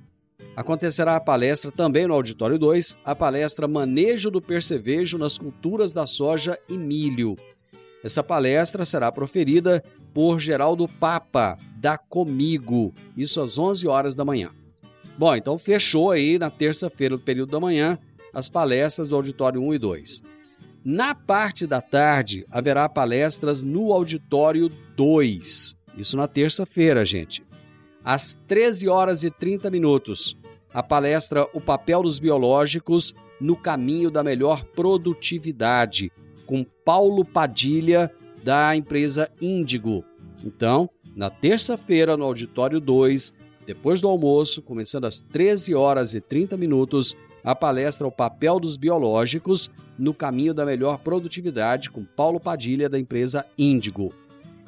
acontecerá 0.55 1.17
a 1.17 1.21
palestra 1.21 1.69
também 1.69 2.07
no 2.07 2.13
Auditório 2.13 2.57
2, 2.57 2.97
a 3.03 3.13
palestra 3.13 3.67
Manejo 3.67 4.31
do 4.31 4.41
Percevejo 4.41 5.17
nas 5.17 5.37
Culturas 5.37 5.93
da 5.93 6.07
Soja 6.07 6.57
e 6.69 6.77
Milho. 6.77 7.35
Essa 8.03 8.23
palestra 8.23 8.85
será 8.85 9.11
proferida 9.11 9.83
por 10.13 10.39
Geraldo 10.39 10.87
Papa, 10.87 11.57
da 11.77 11.97
Comigo, 11.97 12.93
isso 13.15 13.41
às 13.41 13.57
11 13.57 13.87
horas 13.87 14.15
da 14.15 14.23
manhã. 14.23 14.51
Bom, 15.17 15.35
então 15.35 15.57
fechou 15.57 16.11
aí 16.11 16.39
na 16.39 16.49
terça-feira, 16.49 17.15
no 17.15 17.21
período 17.21 17.51
da 17.51 17.59
manhã, 17.59 17.99
as 18.33 18.47
palestras 18.47 19.07
do 19.07 19.15
Auditório 19.15 19.61
1 19.61 19.73
e 19.73 19.79
2. 19.79 20.21
Na 20.83 21.13
parte 21.13 21.67
da 21.67 21.81
tarde, 21.81 22.45
haverá 22.49 22.87
palestras 22.87 23.63
no 23.63 23.91
Auditório 23.91 24.69
2, 24.95 25.75
isso 25.97 26.15
na 26.15 26.25
terça-feira, 26.25 27.05
gente. 27.05 27.43
Às 28.03 28.35
13 28.47 28.87
horas 28.87 29.23
e 29.25 29.29
30 29.29 29.69
minutos, 29.69 30.37
a 30.73 30.81
palestra 30.81 31.45
O 31.53 31.59
Papel 31.59 32.01
dos 32.03 32.17
Biológicos 32.17 33.13
no 33.41 33.57
Caminho 33.57 34.09
da 34.09 34.23
Melhor 34.23 34.63
Produtividade, 34.63 36.11
com 36.49 36.63
Paulo 36.63 37.23
Padilha, 37.23 38.11
da 38.43 38.75
empresa 38.75 39.29
Índigo. 39.39 40.03
Então, 40.43 40.89
na 41.15 41.29
terça-feira, 41.29 42.17
no 42.17 42.23
Auditório 42.23 42.79
2, 42.79 43.35
depois 43.67 44.01
do 44.01 44.07
almoço, 44.07 44.59
começando 44.63 45.05
às 45.05 45.21
13 45.21 45.75
horas 45.75 46.15
e 46.15 46.21
30 46.21 46.57
minutos, 46.57 47.15
a 47.43 47.53
palestra 47.53 48.07
O 48.07 48.11
Papel 48.11 48.59
dos 48.59 48.77
Biológicos 48.77 49.69
no 49.95 50.11
Caminho 50.11 50.51
da 50.51 50.65
Melhor 50.65 50.97
Produtividade, 50.97 51.91
com 51.91 52.03
Paulo 52.03 52.39
Padilha, 52.39 52.89
da 52.89 52.97
empresa 52.97 53.45
Índigo. 53.55 54.11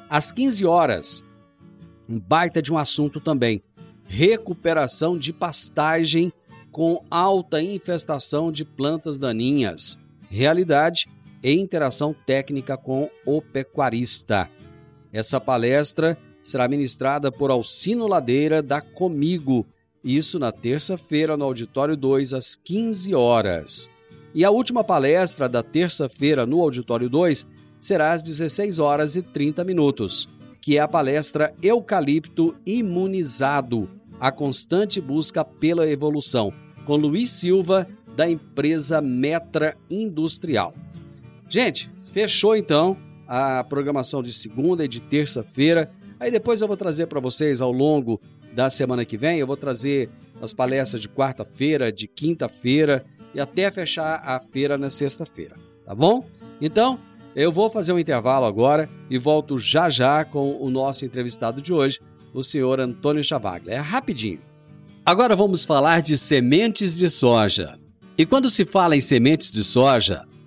Às 0.08 0.30
15 0.30 0.64
horas, 0.64 1.24
um 2.08 2.20
baita 2.20 2.62
de 2.62 2.72
um 2.72 2.78
assunto 2.78 3.18
também 3.18 3.60
recuperação 4.04 5.18
de 5.18 5.32
pastagem 5.32 6.32
com 6.70 7.04
alta 7.10 7.60
infestação 7.60 8.52
de 8.52 8.64
plantas 8.64 9.18
daninhas, 9.18 9.98
realidade 10.30 11.08
e 11.42 11.52
interação 11.52 12.14
técnica 12.26 12.76
com 12.76 13.10
o 13.26 13.40
pecuarista. 13.42 14.48
Essa 15.12 15.40
palestra 15.40 16.16
será 16.42 16.68
ministrada 16.68 17.30
por 17.30 17.50
Alcino 17.50 18.06
Ladeira 18.06 18.62
da 18.62 18.80
Comigo, 18.80 19.66
isso 20.04 20.38
na 20.38 20.50
terça-feira 20.50 21.36
no 21.36 21.44
Auditório 21.44 21.96
2 21.96 22.32
às 22.32 22.56
15 22.56 23.14
horas. 23.14 23.90
E 24.34 24.44
a 24.44 24.50
última 24.50 24.82
palestra 24.82 25.48
da 25.48 25.62
terça-feira 25.62 26.46
no 26.46 26.60
Auditório 26.60 27.08
2 27.08 27.46
será 27.78 28.12
às 28.12 28.22
16 28.22 28.78
horas 28.78 29.16
e 29.16 29.22
30 29.22 29.64
minutos, 29.64 30.28
que 30.60 30.76
é 30.76 30.80
a 30.80 30.88
palestra 30.88 31.54
Eucalipto 31.62 32.54
Imunizado 32.64 34.02
a 34.22 34.30
constante 34.30 35.00
busca 35.00 35.44
pela 35.44 35.84
evolução, 35.84 36.52
com 36.86 36.94
Luiz 36.94 37.28
Silva, 37.28 37.88
da 38.14 38.30
empresa 38.30 39.00
Metra 39.00 39.76
Industrial. 39.90 40.72
Gente, 41.52 41.90
fechou 42.06 42.56
então 42.56 42.96
a 43.28 43.62
programação 43.62 44.22
de 44.22 44.32
segunda 44.32 44.86
e 44.86 44.88
de 44.88 45.02
terça-feira. 45.02 45.92
Aí 46.18 46.30
depois 46.30 46.62
eu 46.62 46.66
vou 46.66 46.78
trazer 46.78 47.08
para 47.08 47.20
vocês 47.20 47.60
ao 47.60 47.70
longo 47.70 48.18
da 48.54 48.70
semana 48.70 49.04
que 49.04 49.18
vem, 49.18 49.38
eu 49.38 49.46
vou 49.46 49.56
trazer 49.56 50.08
as 50.40 50.54
palestras 50.54 51.02
de 51.02 51.10
quarta-feira, 51.10 51.92
de 51.92 52.08
quinta-feira 52.08 53.04
e 53.34 53.40
até 53.40 53.70
fechar 53.70 54.22
a 54.24 54.40
feira 54.40 54.78
na 54.78 54.88
sexta-feira, 54.88 55.56
tá 55.84 55.94
bom? 55.94 56.24
Então, 56.58 56.98
eu 57.36 57.52
vou 57.52 57.68
fazer 57.68 57.92
um 57.92 57.98
intervalo 57.98 58.46
agora 58.46 58.88
e 59.10 59.18
volto 59.18 59.58
já 59.58 59.90
já 59.90 60.24
com 60.24 60.56
o 60.56 60.70
nosso 60.70 61.04
entrevistado 61.04 61.60
de 61.60 61.70
hoje, 61.70 62.00
o 62.32 62.42
senhor 62.42 62.80
Antônio 62.80 63.22
Chavaglia. 63.22 63.74
É 63.74 63.78
rapidinho. 63.78 64.40
Agora 65.04 65.36
vamos 65.36 65.66
falar 65.66 66.00
de 66.00 66.16
sementes 66.16 66.96
de 66.96 67.10
soja. 67.10 67.74
E 68.16 68.24
quando 68.24 68.48
se 68.48 68.64
fala 68.64 68.96
em 68.96 69.02
sementes 69.02 69.50
de 69.50 69.62
soja, 69.62 70.24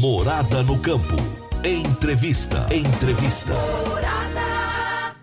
Morada 0.00 0.62
no 0.62 0.78
campo. 0.80 1.16
Entrevista. 1.64 2.72
Entrevista. 2.72 3.52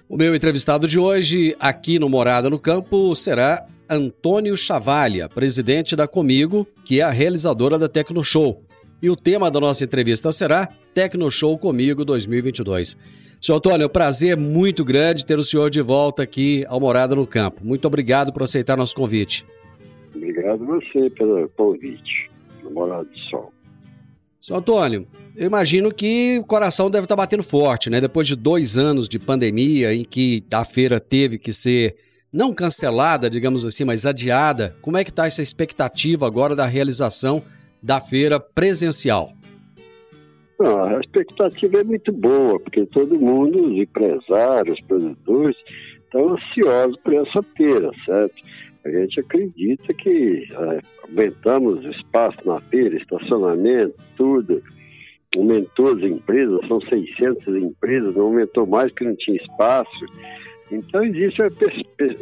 O 0.10 0.18
meu 0.18 0.36
entrevistado 0.36 0.86
de 0.86 1.00
hoje 1.00 1.56
aqui 1.62 1.98
no 1.98 2.10
Morada 2.10 2.50
no 2.50 2.60
Campo 2.60 3.16
será 3.16 3.66
Antônio 3.90 4.58
Chavalha, 4.58 5.30
presidente 5.30 5.96
da 5.96 6.10
Comigo, 6.10 6.68
que 6.84 7.00
é 7.00 7.04
a 7.04 7.10
realizadora 7.10 7.80
da 7.80 7.88
Tecno 7.88 8.22
Show. 8.22 8.66
E 9.02 9.10
o 9.10 9.16
tema 9.16 9.50
da 9.50 9.62
nossa 9.62 9.86
entrevista 9.86 10.30
será 10.34 10.68
Tecno 10.94 11.32
Show 11.32 11.58
Comigo 11.58 12.04
2022. 12.04 12.98
Senhor 13.42 13.58
Antônio, 13.60 13.84
é 13.84 13.88
um 13.88 13.90
prazer 13.90 14.36
muito 14.36 14.84
grande 14.84 15.26
ter 15.26 15.40
o 15.40 15.44
senhor 15.46 15.70
de 15.70 15.82
volta 15.82 16.24
aqui 16.24 16.66
ao 16.68 16.82
Morada 16.82 17.16
no 17.16 17.26
Campo. 17.26 17.62
Muito 17.64 17.86
obrigado 17.88 18.34
por 18.34 18.44
aceitar 18.44 18.76
nosso 18.76 18.96
convite. 18.96 19.46
Obrigado 20.14 20.62
a 20.64 20.66
você 20.66 21.10
pelo 21.12 21.48
convite, 21.56 22.30
Morada 22.74 23.06
do 23.06 23.18
Sol. 23.30 23.55
Senhor 24.46 24.60
Antônio, 24.60 25.08
eu 25.36 25.48
imagino 25.48 25.92
que 25.92 26.38
o 26.38 26.46
coração 26.46 26.88
deve 26.88 27.06
estar 27.06 27.16
batendo 27.16 27.42
forte, 27.42 27.90
né? 27.90 28.00
Depois 28.00 28.28
de 28.28 28.36
dois 28.36 28.78
anos 28.78 29.10
de 29.10 29.18
pandemia 29.18 29.92
em 29.92 30.06
que 30.06 30.44
a 30.54 30.64
feira 30.64 31.00
teve 31.00 31.40
que 31.40 31.52
ser 31.52 31.96
não 32.32 32.54
cancelada, 32.54 33.28
digamos 33.28 33.66
assim, 33.66 33.84
mas 33.84 34.06
adiada, 34.06 34.76
como 34.84 34.98
é 34.98 35.04
que 35.04 35.10
está 35.10 35.26
essa 35.26 35.42
expectativa 35.42 36.28
agora 36.28 36.56
da 36.56 36.68
realização 36.68 37.42
da 37.82 38.00
feira 38.00 38.40
presencial? 38.40 39.32
Não, 40.60 40.84
a 40.84 41.00
expectativa 41.00 41.80
é 41.80 41.84
muito 41.84 42.12
boa, 42.12 42.60
porque 42.60 42.86
todo 42.86 43.20
mundo, 43.20 43.72
os 43.72 43.80
empresários, 43.80 44.78
os 44.78 44.86
produtores, 44.86 45.58
estão 46.04 46.36
ansiosos 46.36 46.98
por 47.04 47.16
essa 47.16 47.42
feira, 47.58 47.90
certo? 48.06 48.36
A 48.86 48.90
gente 48.90 49.20
acredita 49.20 49.94
que 49.96 50.48
é, 50.52 50.80
aumentamos 51.04 51.84
espaço 51.86 52.38
na 52.46 52.62
feira, 52.62 52.96
estacionamento, 52.96 53.96
tudo. 54.16 54.62
Aumentou 55.36 55.94
as 55.94 56.04
empresas, 56.04 56.66
são 56.68 56.80
600 56.80 57.48
empresas, 57.56 58.16
não 58.16 58.26
aumentou 58.26 58.66
mais 58.68 58.92
porque 58.92 59.06
não 59.06 59.16
tinha 59.16 59.38
espaço. 59.38 60.06
Então 60.72 61.04
existe 61.04 61.42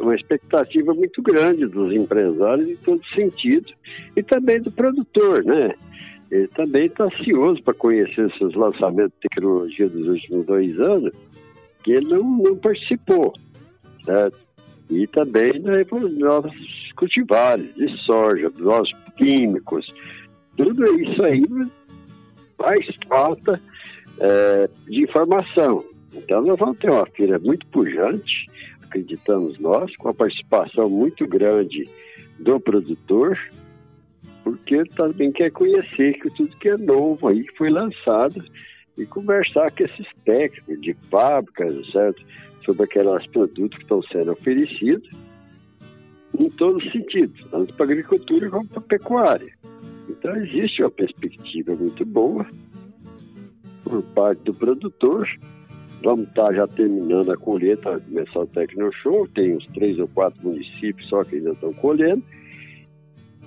uma 0.00 0.14
expectativa 0.14 0.94
muito 0.94 1.22
grande 1.22 1.66
dos 1.66 1.92
empresários 1.92 2.68
em 2.68 2.76
todo 2.76 3.04
sentido 3.14 3.72
e 4.16 4.22
também 4.22 4.60
do 4.60 4.72
produtor, 4.72 5.44
né? 5.44 5.74
Ele 6.30 6.48
também 6.48 6.86
está 6.86 7.04
ansioso 7.04 7.62
para 7.62 7.74
conhecer 7.74 8.26
esses 8.26 8.54
lançamentos 8.54 9.12
de 9.12 9.28
tecnologia 9.28 9.88
dos 9.88 10.08
últimos 10.08 10.46
dois 10.46 10.80
anos, 10.80 11.12
que 11.84 11.92
ele 11.92 12.06
não, 12.06 12.22
não 12.22 12.56
participou, 12.56 13.34
certo? 14.04 14.44
E 14.90 15.06
também 15.06 15.58
né, 15.60 15.84
novos 16.18 16.52
cultivares 16.96 17.74
de 17.74 17.88
soja, 18.04 18.50
novos 18.58 18.92
químicos. 19.16 19.86
Tudo 20.56 20.84
isso 21.00 21.22
aí 21.22 21.44
faz 22.56 22.86
falta 23.08 23.60
é, 24.18 24.68
de 24.86 25.02
informação. 25.02 25.84
Então 26.12 26.42
nós 26.42 26.58
vamos 26.58 26.78
ter 26.78 26.90
uma 26.90 27.06
feira 27.06 27.38
muito 27.38 27.66
pujante, 27.66 28.46
acreditamos 28.82 29.58
nós, 29.58 29.94
com 29.96 30.08
a 30.08 30.14
participação 30.14 30.88
muito 30.88 31.26
grande 31.26 31.88
do 32.38 32.60
produtor, 32.60 33.38
porque 34.44 34.84
também 34.96 35.32
quer 35.32 35.50
conhecer 35.50 36.14
que 36.20 36.30
tudo 36.30 36.56
que 36.56 36.68
é 36.68 36.76
novo 36.76 37.28
aí 37.28 37.44
foi 37.56 37.70
lançado 37.70 38.44
e 38.96 39.04
conversar 39.06 39.72
com 39.72 39.84
esses 39.84 40.06
técnicos 40.24 40.80
de 40.80 40.94
fábricas, 41.10 41.90
certo? 41.90 42.22
Sobre 42.64 42.84
aqueles 42.84 43.26
produtos 43.28 43.76
que 43.76 43.84
estão 43.84 44.02
sendo 44.04 44.32
oferecidos 44.32 45.08
em 46.38 46.50
todos 46.50 46.84
os 46.84 46.92
sentidos, 46.92 47.40
tanto 47.50 47.74
para 47.74 47.86
a 47.86 47.88
agricultura 47.90 48.50
como 48.50 48.66
para 48.66 48.78
a 48.78 48.82
pecuária. 48.82 49.52
Então 50.08 50.34
existe 50.36 50.82
uma 50.82 50.90
perspectiva 50.90 51.74
muito 51.74 52.04
boa 52.04 52.46
por 53.84 54.02
parte 54.14 54.42
do 54.42 54.54
produtor. 54.54 55.28
Vamos 56.02 56.28
estar 56.28 56.52
já 56.54 56.66
terminando 56.66 57.30
a 57.30 57.36
colheita, 57.36 58.00
começar 58.00 58.40
o 58.40 58.46
Tecno 58.46 58.92
Show, 58.92 59.28
tem 59.28 59.56
uns 59.56 59.66
três 59.68 59.98
ou 59.98 60.08
quatro 60.08 60.42
municípios 60.42 61.08
só 61.08 61.24
que 61.24 61.36
ainda 61.36 61.52
estão 61.52 61.72
colhendo. 61.74 62.22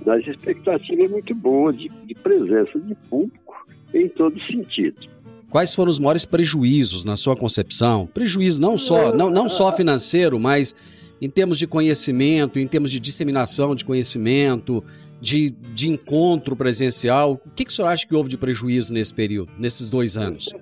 Mas 0.06 0.28
a 0.28 0.32
expectativa 0.32 1.04
é 1.04 1.08
muito 1.08 1.36
boa 1.36 1.74
de, 1.74 1.90
de 1.90 2.16
presença 2.16 2.80
de 2.80 2.96
público 3.10 3.68
em 3.94 4.08
todo 4.10 4.40
sentido. 4.44 5.17
Quais 5.50 5.74
foram 5.74 5.90
os 5.90 6.00
maiores 6.00 6.26
prejuízos 6.26 7.06
na 7.06 7.16
sua 7.16 7.36
concepção? 7.36 8.06
Prejuízo 8.06 8.62
não 8.62 8.78
só, 8.78 9.14
não, 9.14 9.30
não 9.30 9.48
só 9.48 9.72
financeiro, 9.72 10.40
mas 10.40 10.76
em 11.22 11.30
termos 11.30 11.58
de 11.58 11.66
conhecimento, 11.66 12.60
em 12.60 12.68
termos 12.68 12.92
de 12.92 13.00
disseminação 13.00 13.74
de 13.74 13.86
conhecimento, 13.86 14.84
de, 15.22 15.50
de 15.50 15.88
encontro 15.88 16.56
presencial. 16.56 17.42
O 17.46 17.50
que, 17.52 17.66
que 17.66 17.72
o 17.72 17.74
senhor 17.74 17.88
acha 17.88 18.06
que 18.06 18.14
houve 18.14 18.30
de 18.30 18.38
prejuízo 18.38 18.94
nesse 18.94 19.14
período, 19.14 19.52
nesses 19.58 19.90
dois 19.90 20.18
anos? 20.18 20.54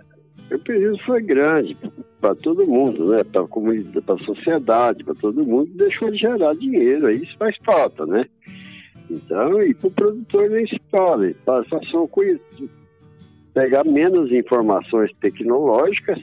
O 0.52 0.60
prejuízo 0.60 1.04
foi 1.06 1.22
grande 1.24 1.76
para 2.22 2.36
todo 2.36 2.66
mundo, 2.66 3.10
né? 3.10 3.24
Para 3.24 3.42
a 3.42 3.48
comunidade, 3.48 4.02
para 4.02 4.16
a 4.16 4.26
sociedade, 4.26 5.04
para 5.04 5.16
todo 5.16 5.46
mundo, 5.46 5.70
deixou 5.76 6.12
de 6.12 6.18
gerar 6.18 6.54
dinheiro, 6.56 7.08
aí 7.08 7.24
isso 7.24 7.36
faz 7.38 7.56
falta, 7.66 8.06
né? 8.06 8.26
Então, 9.10 9.62
e 9.62 9.74
para 9.74 9.88
o 9.88 9.92
produtor 9.92 10.50
nem 10.50 10.66
se 10.68 10.80
fala, 10.90 11.32
passou 11.44 12.10
pegar 13.56 13.86
menos 13.86 14.32
informações 14.34 15.12
tecnológicas 15.22 16.20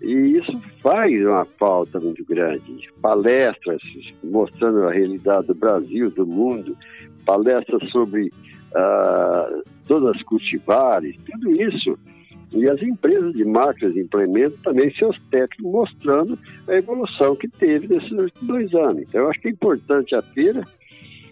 e 0.00 0.38
isso 0.38 0.52
faz 0.80 1.12
uma 1.26 1.44
falta 1.58 1.98
muito 1.98 2.24
grande. 2.24 2.88
Palestras 3.02 3.82
mostrando 4.22 4.84
a 4.84 4.92
realidade 4.92 5.48
do 5.48 5.54
Brasil, 5.54 6.08
do 6.10 6.24
mundo, 6.24 6.76
palestras 7.26 7.90
sobre 7.90 8.28
uh, 8.28 9.62
todas 9.86 10.16
as 10.16 10.22
cultivares, 10.22 11.16
tudo 11.26 11.50
isso 11.50 11.98
E 12.52 12.66
as 12.68 12.80
empresas 12.80 13.34
de 13.34 13.44
máquinas 13.44 13.96
implementam 13.96 14.58
também 14.62 14.90
seus 14.94 15.18
técnicos 15.30 15.70
mostrando 15.70 16.38
a 16.66 16.74
evolução 16.74 17.36
que 17.36 17.48
teve 17.48 17.88
nesses 17.88 18.32
dois 18.40 18.72
anos. 18.74 19.02
Então, 19.02 19.22
eu 19.22 19.30
acho 19.30 19.40
que 19.40 19.48
é 19.48 19.50
importante 19.50 20.14
a 20.14 20.22
feira, 20.22 20.62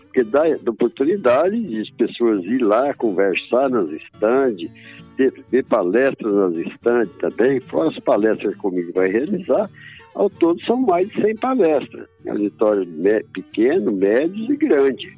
porque 0.02 0.24
dá 0.24 0.42
oportunidade 0.68 1.58
de 1.62 1.80
as 1.80 1.90
pessoas 1.90 2.44
ir 2.44 2.62
lá, 2.62 2.92
conversar 2.92 3.70
nas 3.70 3.88
estandes, 3.90 4.70
ver 5.16 5.64
palestras 5.64 6.34
nas 6.34 6.54
estandes 6.66 7.14
também, 7.16 7.60
fora 7.60 7.88
as 7.90 7.98
palestras 8.00 8.54
que 8.54 8.60
comigo 8.60 8.92
vai 8.92 9.08
realizar, 9.08 9.70
ao 10.14 10.30
todo 10.30 10.60
são 10.62 10.76
mais 10.78 11.08
de 11.08 11.20
100 11.20 11.36
palestras, 11.36 12.08
auditórios 12.26 12.88
pequenos, 13.32 13.94
médios 13.94 14.48
e 14.48 14.56
grandes. 14.56 15.12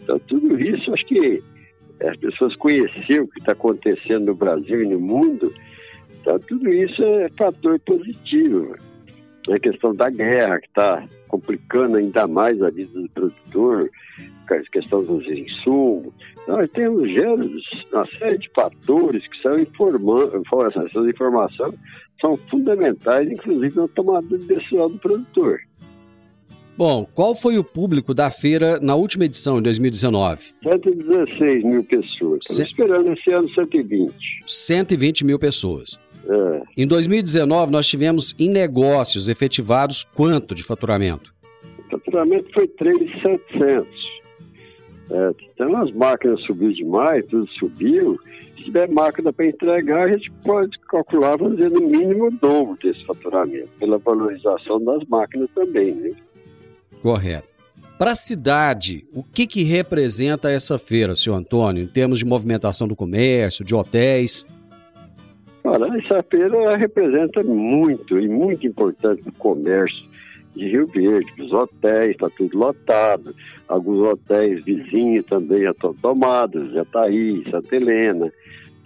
Então, 0.00 0.18
tudo 0.20 0.60
isso, 0.60 0.92
acho 0.92 1.04
que 1.06 1.42
as 2.02 2.16
pessoas 2.16 2.54
conhecer 2.56 3.22
o 3.22 3.28
que 3.28 3.38
está 3.40 3.52
acontecendo 3.52 4.26
no 4.26 4.34
Brasil 4.34 4.82
e 4.82 4.88
no 4.88 5.00
mundo, 5.00 5.52
então, 6.20 6.40
tudo 6.40 6.68
isso 6.72 7.02
é 7.04 7.28
fator 7.38 7.78
positivo. 7.80 8.74
A 9.48 9.60
questão 9.60 9.94
da 9.94 10.10
guerra, 10.10 10.58
que 10.58 10.66
está 10.66 11.04
complicando 11.28 11.96
ainda 11.96 12.26
mais 12.26 12.60
a 12.60 12.68
vida 12.68 13.00
do 13.00 13.08
produtor, 13.10 13.88
a 14.54 14.62
questão 14.70 15.04
dos 15.04 15.26
insumos. 15.26 16.12
Nós 16.46 16.70
temos 16.70 17.10
gêneros, 17.10 17.64
uma 17.92 18.06
série 18.18 18.38
de 18.38 18.48
fatores 18.54 19.26
que 19.26 19.42
são 19.42 19.58
informando, 19.58 20.42
essas 20.76 21.06
informações 21.06 21.74
são 22.20 22.36
fundamentais, 22.50 23.30
inclusive 23.30 23.76
na 23.76 23.88
tomada 23.88 24.38
de 24.38 24.44
decisão 24.46 24.90
do 24.90 24.98
produtor. 24.98 25.60
Bom, 26.76 27.06
qual 27.14 27.34
foi 27.34 27.56
o 27.56 27.64
público 27.64 28.12
da 28.12 28.30
feira 28.30 28.78
na 28.80 28.94
última 28.94 29.24
edição, 29.24 29.58
em 29.58 29.62
2019? 29.62 30.42
116 30.62 31.64
mil 31.64 31.82
pessoas. 31.84 32.40
Estamos 32.42 32.70
esperando 32.70 33.12
esse 33.12 33.32
ano 33.32 33.48
120. 33.54 34.14
120 34.46 35.24
mil 35.24 35.38
pessoas. 35.38 35.98
É. 36.28 36.82
Em 36.82 36.86
2019, 36.86 37.72
nós 37.72 37.86
tivemos 37.86 38.34
em 38.38 38.50
negócios 38.50 39.28
efetivados 39.28 40.04
quanto 40.04 40.54
de 40.54 40.62
faturamento? 40.62 41.32
O 41.78 41.90
faturamento 41.92 42.52
foi 42.52 42.68
3,700. 42.68 43.88
É, 45.10 45.30
então 45.54 45.76
as 45.76 45.92
máquinas 45.92 46.40
subiu 46.42 46.72
demais, 46.72 47.24
tudo 47.26 47.48
subiu. 47.52 48.18
Se 48.56 48.64
tiver 48.64 48.88
máquina 48.88 49.32
para 49.32 49.46
entregar, 49.46 50.08
a 50.08 50.12
gente 50.12 50.30
pode 50.44 50.76
calcular, 50.88 51.36
dizer, 51.38 51.70
no 51.70 51.80
mínimo 51.80 52.26
o 52.26 52.30
dobro 52.30 52.76
desse 52.82 53.04
faturamento, 53.04 53.68
pela 53.78 53.98
valorização 53.98 54.82
das 54.84 55.04
máquinas 55.04 55.48
também, 55.54 55.94
né? 55.94 56.10
Correto. 57.02 57.48
Para 57.98 58.10
a 58.10 58.14
cidade, 58.14 59.06
o 59.14 59.22
que, 59.22 59.46
que 59.46 59.62
representa 59.62 60.50
essa 60.50 60.78
feira, 60.78 61.16
senhor 61.16 61.36
Antônio, 61.36 61.82
em 61.82 61.86
termos 61.86 62.18
de 62.18 62.26
movimentação 62.26 62.86
do 62.86 62.94
comércio, 62.94 63.64
de 63.64 63.74
hotéis? 63.74 64.44
Olha, 65.64 65.86
essa 65.98 66.22
feira 66.24 66.76
representa 66.76 67.42
muito 67.42 68.18
e 68.20 68.28
muito 68.28 68.66
importante 68.66 69.22
para 69.22 69.30
o 69.30 69.34
comércio 69.34 70.15
de 70.56 70.68
Rio 70.68 70.86
Verde, 70.86 71.42
os 71.42 71.52
hotéis, 71.52 72.12
está 72.12 72.28
tudo 72.30 72.58
lotado, 72.58 73.34
alguns 73.68 74.00
hotéis 74.00 74.64
vizinhos 74.64 75.24
também 75.26 75.62
já 75.62 75.70
estão 75.70 75.94
tomados, 75.94 76.72
Jataí, 76.72 77.44
Santa 77.50 77.76
Helena, 77.76 78.32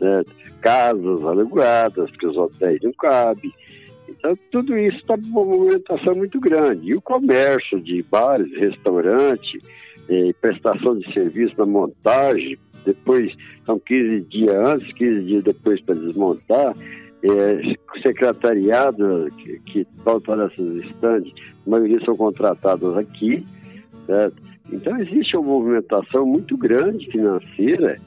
né? 0.01 0.23
casas 0.61 1.25
alugadas, 1.25 2.11
porque 2.11 2.27
os 2.27 2.37
hotéis 2.37 2.81
não 2.83 2.93
cabem. 2.93 3.53
Então, 4.09 4.37
tudo 4.51 4.77
isso 4.77 4.99
está 4.99 5.17
com 5.17 5.25
uma 5.25 5.45
movimentação 5.45 6.15
muito 6.15 6.41
grande. 6.41 6.89
E 6.89 6.95
o 6.95 7.01
comércio 7.01 7.81
de 7.81 8.03
bares, 8.03 8.53
restaurante, 8.59 9.63
eh, 10.09 10.33
prestação 10.41 10.99
de 10.99 11.11
serviço 11.13 11.55
na 11.57 11.65
montagem, 11.65 12.59
depois 12.85 13.33
são 13.65 13.79
15 13.79 14.21
dias 14.23 14.55
antes, 14.55 14.93
15 14.95 15.23
dias 15.23 15.45
depois 15.45 15.81
para 15.83 15.95
desmontar, 15.95 16.75
é, 17.23 17.77
secretariado 18.03 19.31
que, 19.37 19.61
que 19.61 19.87
nessas 20.37 20.85
estandes, 20.85 21.33
a 21.67 21.71
maioria 21.71 22.03
são 22.05 22.17
contratados 22.17 22.97
aqui, 22.97 23.47
certo? 24.07 24.43
Então 24.73 24.99
existe 25.01 25.37
uma 25.37 25.49
movimentação 25.49 26.25
muito 26.25 26.57
grande 26.57 27.07
financeira 27.11 28.01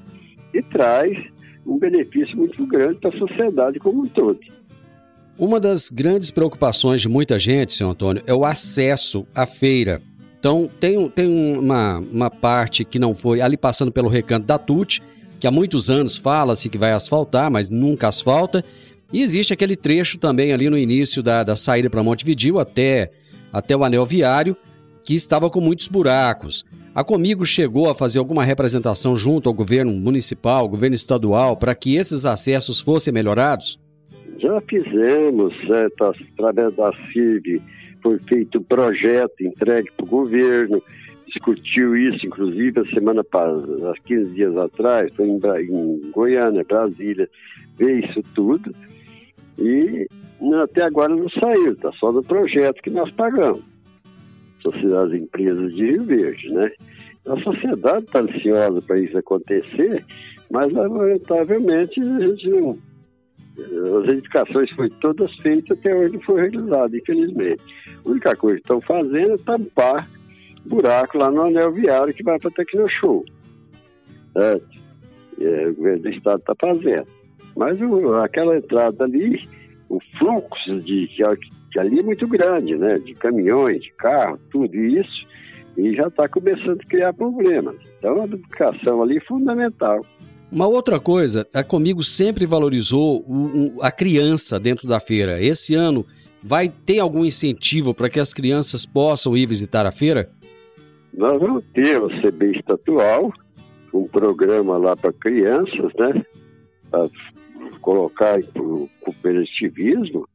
e 0.53 0.61
traz 0.61 1.17
um 1.65 1.77
benefício 1.77 2.35
muito 2.37 2.65
grande 2.65 2.99
para 2.99 3.09
a 3.09 3.19
sociedade 3.19 3.79
como 3.79 4.03
um 4.03 4.07
todo. 4.07 4.39
Uma 5.37 5.59
das 5.59 5.89
grandes 5.89 6.29
preocupações 6.29 7.01
de 7.01 7.09
muita 7.09 7.39
gente, 7.39 7.73
senhor 7.73 7.89
Antônio, 7.89 8.23
é 8.27 8.33
o 8.33 8.45
acesso 8.45 9.25
à 9.33 9.45
feira. 9.45 10.01
Então, 10.39 10.69
tem, 10.79 11.09
tem 11.09 11.57
uma, 11.57 11.99
uma 11.99 12.29
parte 12.29 12.83
que 12.83 12.99
não 12.99 13.15
foi, 13.15 13.41
ali 13.41 13.57
passando 13.57 13.91
pelo 13.91 14.09
recanto 14.09 14.45
da 14.45 14.59
TUT, 14.59 15.01
que 15.39 15.47
há 15.47 15.51
muitos 15.51 15.89
anos 15.89 16.17
fala-se 16.17 16.69
que 16.69 16.77
vai 16.77 16.91
asfaltar, 16.91 17.49
mas 17.49 17.69
nunca 17.69 18.09
asfalta. 18.09 18.63
E 19.13 19.21
existe 19.21 19.53
aquele 19.53 19.75
trecho 19.75 20.17
também 20.17 20.51
ali 20.51 20.67
no 20.71 20.77
início 20.77 21.21
da, 21.21 21.43
da 21.43 21.55
saída 21.55 21.87
para 21.87 22.01
Montevidil 22.01 22.57
até, 22.57 23.11
até 23.51 23.77
o 23.77 23.83
anel 23.83 24.07
viário, 24.07 24.57
que 25.03 25.13
estava 25.13 25.51
com 25.51 25.61
muitos 25.61 25.87
buracos. 25.87 26.65
A 26.95 27.03
Comigo 27.03 27.45
chegou 27.45 27.87
a 27.87 27.93
fazer 27.93 28.17
alguma 28.17 28.43
representação 28.43 29.15
junto 29.15 29.47
ao 29.47 29.53
governo 29.53 29.91
municipal, 29.91 30.67
governo 30.67 30.95
estadual, 30.95 31.55
para 31.55 31.75
que 31.75 31.95
esses 31.95 32.25
acessos 32.25 32.81
fossem 32.81 33.13
melhorados? 33.13 33.79
Já 34.39 34.59
fizemos, 34.61 35.53
certo, 35.67 36.05
através 36.35 36.75
da 36.75 36.91
CIV, 37.11 37.61
foi 38.01 38.17
feito 38.27 38.57
um 38.57 38.63
projeto 38.63 39.41
entregue 39.41 39.91
para 39.95 40.05
o 40.05 40.09
governo, 40.09 40.81
discutiu 41.27 41.95
isso, 41.95 42.25
inclusive, 42.25 42.79
a 42.79 42.85
semana 42.93 43.23
passada, 43.23 43.91
há 43.91 43.93
15 44.07 44.31
dias 44.31 44.57
atrás, 44.57 45.13
foi 45.15 45.27
em, 45.27 45.37
em 45.37 46.11
Goiânia, 46.11 46.63
Brasília, 46.63 47.29
ver 47.77 48.03
isso 48.03 48.23
tudo, 48.33 48.73
e 49.57 50.07
até 50.61 50.83
agora 50.83 51.15
não 51.15 51.29
saiu, 51.29 51.73
está 51.73 51.91
só 51.93 52.11
no 52.11 52.23
projeto 52.23 52.81
que 52.81 52.89
nós 52.89 53.09
pagamos. 53.11 53.63
Sociedade 54.61 55.17
Empresas 55.17 55.73
de 55.73 55.91
Rio 55.91 56.03
Verde, 56.05 56.49
né? 56.49 56.71
A 57.27 57.37
sociedade 57.41 58.05
está 58.05 58.19
ansiosa 58.19 58.81
para 58.81 58.99
isso 58.99 59.17
acontecer, 59.17 60.05
mas 60.51 60.71
lamentavelmente 60.71 61.99
a 61.99 62.19
gente 62.19 62.49
não 62.49 62.77
as 64.01 64.09
edificações 64.09 64.69
foram 64.71 64.89
todas 64.99 65.35
feitas, 65.37 65.77
até 65.77 65.93
hoje 65.93 66.13
não 66.13 66.21
foi 66.21 66.41
realizado, 66.41 66.97
infelizmente. 66.97 67.63
A 68.03 68.09
única 68.09 68.35
coisa 68.35 68.57
que 68.57 68.63
estão 68.63 68.81
fazendo 68.81 69.33
é 69.33 69.37
tampar 69.37 70.09
buraco 70.65 71.17
lá 71.17 71.29
no 71.29 71.43
anel 71.43 71.71
viário 71.71 72.13
que 72.13 72.23
vai 72.23 72.39
para 72.39 72.49
Tecnoshow. 72.51 73.23
Certo? 74.33 74.67
É, 75.39 75.67
o 75.67 75.75
governo 75.75 76.01
do 76.01 76.09
estado 76.09 76.39
está 76.39 76.55
fazendo. 76.59 77.07
Mas 77.55 77.81
o, 77.81 78.15
aquela 78.15 78.57
entrada 78.57 79.03
ali, 79.03 79.47
o 79.89 79.99
fluxo 80.17 80.79
de, 80.81 81.07
que, 81.07 81.79
ali 81.79 81.99
é 81.99 82.03
muito 82.03 82.27
grande, 82.27 82.75
né? 82.75 82.97
De 82.99 83.13
caminhões, 83.13 83.81
de 83.81 83.91
carro, 83.93 84.39
tudo 84.51 84.75
isso, 84.75 85.27
e 85.77 85.95
já 85.95 86.07
está 86.07 86.27
começando 86.27 86.81
a 86.81 86.87
criar 86.87 87.13
problemas. 87.13 87.75
Então 87.99 88.21
a 88.21 88.25
educação 88.25 89.01
ali 89.01 89.17
é 89.17 89.21
fundamental. 89.21 90.05
Uma 90.51 90.67
outra 90.67 90.99
coisa, 90.99 91.47
a 91.53 91.63
Comigo 91.63 92.03
sempre 92.03 92.45
valorizou 92.45 93.23
o, 93.27 93.77
o, 93.77 93.81
a 93.81 93.91
criança 93.91 94.59
dentro 94.59 94.87
da 94.87 94.99
feira. 94.99 95.41
Esse 95.41 95.73
ano 95.73 96.05
vai 96.43 96.69
ter 96.69 96.99
algum 96.99 97.25
incentivo 97.25 97.93
para 97.93 98.09
que 98.09 98.19
as 98.19 98.33
crianças 98.33 98.85
possam 98.85 99.35
ir 99.35 99.47
visitar 99.47 99.85
a 99.85 99.91
feira? 99.91 100.29
Nós 101.11 101.39
vamos 101.39 101.63
ter 101.73 101.99
o 102.01 102.09
CB 102.09 102.57
estatual, 102.57 103.31
um 103.93 104.07
programa 104.07 104.77
lá 104.77 104.95
para 104.95 105.13
crianças, 105.13 105.91
né? 105.97 106.23
Colocar 107.83 108.39
o 108.55 108.89
cooperativismo 109.01 110.27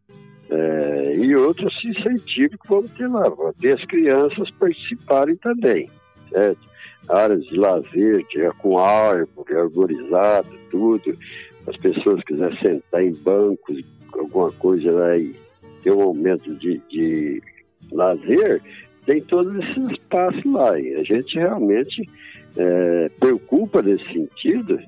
é, 0.49 1.17
e 1.17 1.35
outros 1.35 1.75
incentivos 1.85 2.57
que 2.61 2.69
vamos 2.69 2.91
ter 2.93 3.09
lá. 3.09 3.25
Ter 3.61 3.77
as 3.77 3.85
crianças 3.87 4.49
participarem 4.53 5.35
também, 5.37 5.91
certo? 6.31 6.69
áreas 7.09 7.45
de 7.47 7.57
lazer, 7.57 8.25
tinha 8.29 8.53
com 8.53 8.79
árvore, 8.79 9.57
arborizado, 9.57 10.49
tudo. 10.71 11.17
As 11.67 11.77
pessoas 11.77 12.23
quiserem 12.25 12.59
sentar 12.61 13.03
em 13.03 13.13
bancos, 13.15 13.83
alguma 14.13 14.53
coisa 14.53 14.91
lá 14.91 15.17
e 15.17 15.35
ter 15.83 15.93
um 15.93 16.03
momento 16.03 16.55
de, 16.57 16.81
de 16.89 17.43
lazer, 17.93 18.63
tem 19.07 19.21
todos 19.23 19.55
esses 19.57 19.93
espaços 19.93 20.45
lá. 20.45 20.79
E 20.79 20.95
a 20.95 21.03
gente 21.03 21.35
realmente 21.39 22.09
é, 22.57 23.11
preocupa 23.19 23.83
nesse 23.83 24.05
sentido 24.13 24.79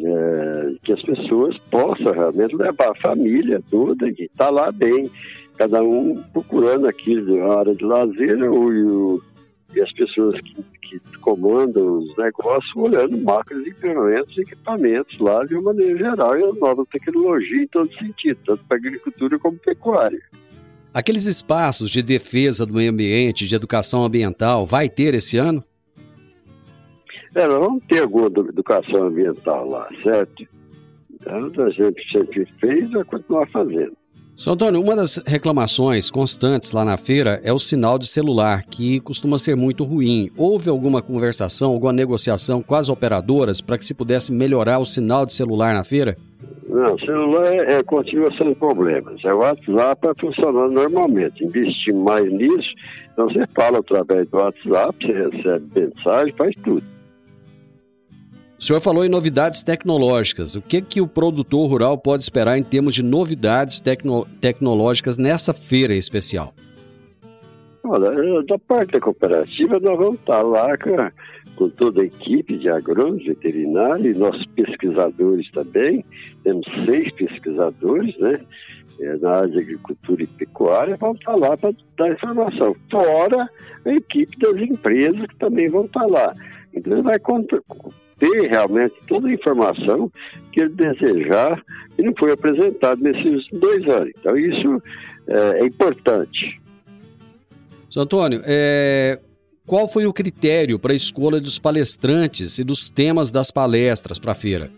é, 0.00 0.74
que 0.82 0.92
as 0.92 1.02
pessoas 1.02 1.56
possam 1.70 2.12
realmente 2.12 2.54
levar 2.54 2.90
a 2.90 3.00
família 3.00 3.62
toda 3.70 4.08
e 4.08 4.12
estar 4.12 4.46
tá 4.46 4.50
lá 4.50 4.72
bem, 4.72 5.10
cada 5.56 5.82
um 5.82 6.22
procurando 6.32 6.86
aquilo 6.86 7.38
na 7.38 7.54
área 7.58 7.74
de 7.74 7.84
lazer 7.84 8.42
ou, 8.50 9.20
e 9.74 9.80
as 9.80 9.92
pessoas 9.92 10.40
que 10.40 10.64
que 10.88 11.18
comandam 11.18 11.98
os 11.98 12.16
negócios 12.16 12.76
olhando 12.76 13.18
máquinas, 13.18 13.66
implementos, 13.66 14.38
equipamentos 14.38 15.18
lá 15.18 15.44
de 15.44 15.54
uma 15.54 15.72
maneira 15.72 15.98
geral 15.98 16.38
e 16.38 16.44
a 16.44 16.52
nova 16.52 16.84
tecnologia 16.90 17.62
em 17.62 17.68
todo 17.68 17.92
sentido, 17.94 18.38
tanto 18.46 18.64
para 18.64 18.76
agricultura 18.76 19.38
como 19.38 19.58
pecuária. 19.58 20.20
Aqueles 20.94 21.26
espaços 21.26 21.90
de 21.90 22.02
defesa 22.02 22.64
do 22.64 22.72
meio 22.72 22.90
ambiente, 22.90 23.46
de 23.46 23.54
educação 23.54 24.04
ambiental, 24.04 24.64
vai 24.64 24.88
ter 24.88 25.14
esse 25.14 25.36
ano? 25.36 25.62
É, 27.36 27.46
nós 27.46 27.58
vamos 27.58 27.84
ter 27.86 28.02
alguma 28.02 28.28
educação 28.28 29.08
ambiental 29.08 29.68
lá, 29.68 29.86
certo? 30.02 30.46
Então, 31.20 31.66
a 31.66 31.70
gente 31.70 32.10
sempre 32.10 32.46
fez 32.58 32.88
e 32.88 32.94
vai 32.94 33.04
continuar 33.04 33.46
fazendo. 33.48 33.92
Sr. 34.34 34.52
Antônio, 34.52 34.80
uma 34.80 34.96
das 34.96 35.22
reclamações 35.26 36.10
constantes 36.10 36.72
lá 36.72 36.82
na 36.82 36.96
feira 36.96 37.38
é 37.44 37.52
o 37.52 37.58
sinal 37.58 37.98
de 37.98 38.06
celular, 38.06 38.64
que 38.64 39.00
costuma 39.00 39.38
ser 39.38 39.54
muito 39.54 39.84
ruim. 39.84 40.30
Houve 40.34 40.70
alguma 40.70 41.02
conversação, 41.02 41.72
alguma 41.72 41.92
negociação 41.92 42.62
com 42.62 42.74
as 42.74 42.88
operadoras 42.88 43.60
para 43.60 43.76
que 43.76 43.84
se 43.84 43.92
pudesse 43.92 44.32
melhorar 44.32 44.78
o 44.78 44.86
sinal 44.86 45.26
de 45.26 45.34
celular 45.34 45.74
na 45.74 45.84
feira? 45.84 46.16
Não, 46.66 46.94
o 46.94 47.00
celular 47.00 47.52
é, 47.52 47.74
é, 47.74 47.82
continua 47.82 48.30
sendo 48.38 48.56
problemas. 48.56 49.22
É 49.26 49.34
o 49.34 49.38
WhatsApp 49.40 50.00
tá 50.00 50.14
funcionando 50.18 50.72
normalmente. 50.72 51.44
Investir 51.44 51.94
mais 51.94 52.30
nisso, 52.32 52.74
então 53.12 53.28
você 53.28 53.46
fala 53.54 53.80
através 53.80 54.26
do 54.30 54.38
WhatsApp, 54.38 55.06
você 55.06 55.12
recebe 55.12 55.66
mensagem, 55.74 56.34
faz 56.34 56.54
tudo. 56.64 56.95
O 58.58 58.64
senhor 58.64 58.80
falou 58.80 59.04
em 59.04 59.08
novidades 59.08 59.62
tecnológicas. 59.62 60.54
O 60.54 60.62
que, 60.62 60.80
que 60.80 61.00
o 61.00 61.06
produtor 61.06 61.68
rural 61.68 61.98
pode 61.98 62.22
esperar 62.22 62.56
em 62.56 62.62
termos 62.62 62.94
de 62.94 63.02
novidades 63.02 63.80
tecno 63.80 64.26
tecnológicas 64.40 65.18
nessa 65.18 65.52
feira 65.52 65.94
especial? 65.94 66.54
Olha, 67.84 68.10
da 68.44 68.58
parte 68.58 68.92
da 68.92 69.00
cooperativa, 69.00 69.78
nós 69.78 69.98
vamos 69.98 70.18
estar 70.18 70.42
lá 70.42 70.70
com, 71.54 71.68
toda 71.70 72.02
a 72.02 72.06
equipe 72.06 72.56
de 72.56 72.68
agrônomos, 72.68 73.24
veterinários, 73.24 74.16
nossos 74.16 74.46
pesquisadores 74.46 75.50
também. 75.52 76.04
Temos 76.42 76.66
seis 76.86 77.12
pesquisadores, 77.12 78.16
né? 78.18 78.40
Eh, 78.98 79.16
na 79.18 79.30
área 79.32 79.50
de 79.50 79.58
agricultura 79.58 80.22
e 80.22 80.26
pecuária, 80.26 80.96
vão 80.96 81.12
estar 81.12 81.36
lá 81.36 81.56
para 81.56 81.74
dar 81.98 82.10
informação. 82.10 82.74
Fora 82.90 83.48
a 83.84 83.92
equipe 83.92 84.36
das 84.38 84.56
empresas 84.62 85.26
que 85.26 85.36
também 85.36 85.68
vão 85.68 85.84
estar 85.84 86.06
lá. 86.06 86.34
Então, 86.74 87.02
vai 87.02 87.18
ter 88.18 88.48
realmente 88.48 88.94
toda 89.06 89.28
a 89.28 89.32
informação 89.32 90.10
que 90.52 90.62
ele 90.62 90.70
desejar 90.70 91.62
e 91.98 92.02
não 92.02 92.14
foi 92.18 92.32
apresentado 92.32 93.02
nesses 93.02 93.46
dois 93.52 93.86
anos. 93.88 94.10
Então, 94.18 94.36
isso 94.36 94.82
é, 95.28 95.60
é 95.60 95.66
importante. 95.66 96.60
Sr. 97.90 98.00
Antônio, 98.00 98.40
é, 98.44 99.18
qual 99.66 99.88
foi 99.88 100.06
o 100.06 100.12
critério 100.12 100.78
para 100.78 100.92
a 100.92 100.96
escolha 100.96 101.40
dos 101.40 101.58
palestrantes 101.58 102.58
e 102.58 102.64
dos 102.64 102.90
temas 102.90 103.32
das 103.32 103.50
palestras 103.50 104.18
para 104.18 104.32
a 104.32 104.34
feira? 104.34 104.70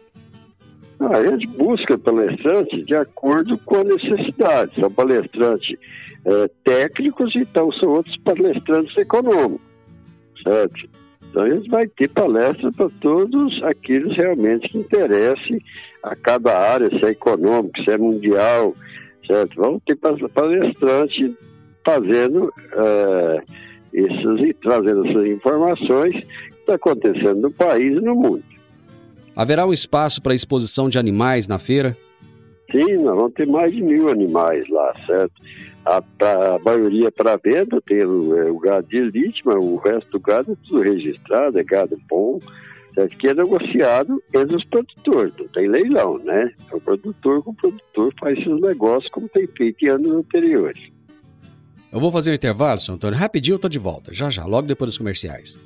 Ah, 1.00 1.18
a 1.18 1.26
gente 1.26 1.46
busca 1.46 1.96
palestrantes 1.96 2.84
de 2.84 2.94
acordo 2.94 3.56
com 3.58 3.76
a 3.76 3.84
necessidade. 3.84 4.74
São 4.80 4.90
palestrantes 4.90 5.78
é, 6.24 6.50
técnicos, 6.64 7.34
então 7.36 7.70
são 7.72 7.90
outros 7.90 8.16
palestrantes 8.18 8.96
econômicos, 8.96 9.60
certo? 10.42 10.88
Então, 11.30 11.44
gente 11.46 11.68
vai 11.68 11.86
ter 11.86 12.08
palestras 12.08 12.74
para 12.74 12.88
todos 13.00 13.62
aqueles 13.62 14.16
realmente 14.16 14.68
que 14.68 14.78
interessem 14.78 15.60
a 16.02 16.16
cada 16.16 16.58
área, 16.58 16.88
se 16.88 17.04
é 17.04 17.10
econômico, 17.10 17.82
se 17.82 17.90
é 17.90 17.98
mundial, 17.98 18.74
certo? 19.26 19.54
Vamos 19.56 19.82
ter 19.84 19.96
palestrantes 19.96 21.34
fazendo, 21.84 22.52
é, 22.72 23.42
esses, 23.92 24.56
trazendo 24.62 25.06
essas 25.06 25.26
informações 25.26 26.14
que 26.14 26.60
está 26.60 26.74
acontecendo 26.74 27.40
no 27.42 27.50
país 27.50 27.96
e 27.96 28.00
no 28.00 28.14
mundo. 28.14 28.42
Haverá 29.36 29.66
um 29.66 29.72
espaço 29.72 30.20
para 30.20 30.34
exposição 30.34 30.88
de 30.88 30.98
animais 30.98 31.46
na 31.46 31.58
feira? 31.58 31.96
Sim, 32.72 32.96
nós 32.98 33.16
vamos 33.16 33.32
ter 33.34 33.46
mais 33.46 33.72
de 33.72 33.80
mil 33.80 34.08
animais 34.08 34.68
lá, 34.68 34.92
certo? 35.06 35.32
A, 35.88 35.96
a 35.98 36.58
maioria 36.58 37.10
para 37.10 37.40
venda 37.42 37.80
tem 37.80 38.04
o, 38.04 38.36
é, 38.36 38.50
o, 38.50 38.58
gado 38.58 38.86
de 38.86 38.98
elite, 38.98 39.40
mas 39.42 39.56
o 39.56 39.76
resto 39.76 40.10
do 40.10 40.20
gado 40.20 40.52
é 40.52 40.56
tudo 40.68 40.82
registrado, 40.82 41.58
é 41.58 41.64
gado 41.64 41.98
bom, 42.06 42.38
certo? 42.94 43.16
que 43.16 43.28
é 43.28 43.32
negociado 43.32 44.22
entre 44.34 44.54
os 44.54 44.64
produtores, 44.66 45.32
não 45.38 45.48
tem 45.48 45.66
leilão, 45.66 46.18
né? 46.18 46.52
É 46.70 46.76
o 46.76 46.80
produtor 46.80 47.42
com 47.42 47.52
o 47.52 47.54
produtor 47.54 48.12
faz 48.20 48.38
seus 48.44 48.60
negócios 48.60 49.10
como 49.10 49.30
tem 49.30 49.46
feito 49.46 49.82
em 49.82 49.88
anos 49.88 50.12
anteriores. 50.12 50.90
Eu 51.90 52.00
vou 52.00 52.12
fazer 52.12 52.32
um 52.32 52.34
intervalo, 52.34 52.78
senhor 52.78 52.96
Antônio. 52.96 53.18
Rapidinho 53.18 53.54
eu 53.54 53.58
tô 53.58 53.68
de 53.70 53.78
volta, 53.78 54.12
já 54.12 54.28
já, 54.28 54.44
logo 54.44 54.66
depois 54.66 54.90
dos 54.90 54.98
comerciais. 54.98 55.56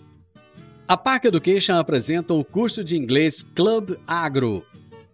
A 0.86 0.96
Park 0.96 1.24
Education 1.24 1.74
apresenta 1.74 2.32
o 2.32 2.44
curso 2.44 2.84
de 2.84 2.96
inglês 2.96 3.42
Club 3.42 3.96
Agro. 4.06 4.62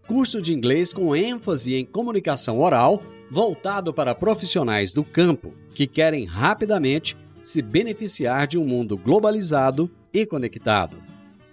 Curso 0.07 0.43
de 0.43 0.53
inglês 0.53 0.93
com 0.93 1.17
ênfase 1.17 1.77
em 1.77 1.87
comunicação 1.87 2.61
oral 2.61 3.03
voltado 3.31 3.93
para 3.93 4.15
profissionais 4.15 4.93
do 4.93 5.05
campo 5.05 5.53
que 5.75 5.87
querem 5.87 6.25
rapidamente 6.25 7.17
se 7.43 7.63
beneficiar 7.63 8.47
de 8.47 8.59
um 8.59 8.65
mundo 8.65 8.97
globalizado 8.97 9.91
e 10.13 10.27
conectado. 10.27 10.97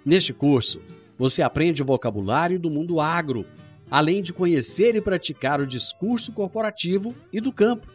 Neste 0.05 0.33
curso, 0.33 0.81
você 1.17 1.41
aprende 1.41 1.81
o 1.81 1.85
vocabulário 1.85 2.59
do 2.59 2.69
mundo 2.69 2.99
agro, 2.99 3.45
além 3.89 4.21
de 4.21 4.33
conhecer 4.33 4.95
e 4.95 5.01
praticar 5.01 5.61
o 5.61 5.67
discurso 5.67 6.31
corporativo 6.31 7.15
e 7.31 7.39
do 7.39 7.51
campo. 7.51 7.87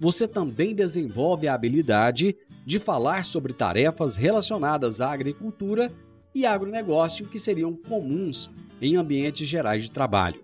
Você 0.00 0.26
também 0.26 0.74
desenvolve 0.74 1.46
a 1.46 1.54
habilidade 1.54 2.36
de 2.66 2.78
falar 2.78 3.24
sobre 3.24 3.52
tarefas 3.52 4.16
relacionadas 4.16 5.00
à 5.00 5.12
agricultura 5.12 5.92
e 6.34 6.44
agronegócio 6.44 7.26
que 7.26 7.38
seriam 7.38 7.74
comuns 7.76 8.50
em 8.80 8.96
ambientes 8.96 9.48
gerais 9.48 9.84
de 9.84 9.90
trabalho. 9.90 10.43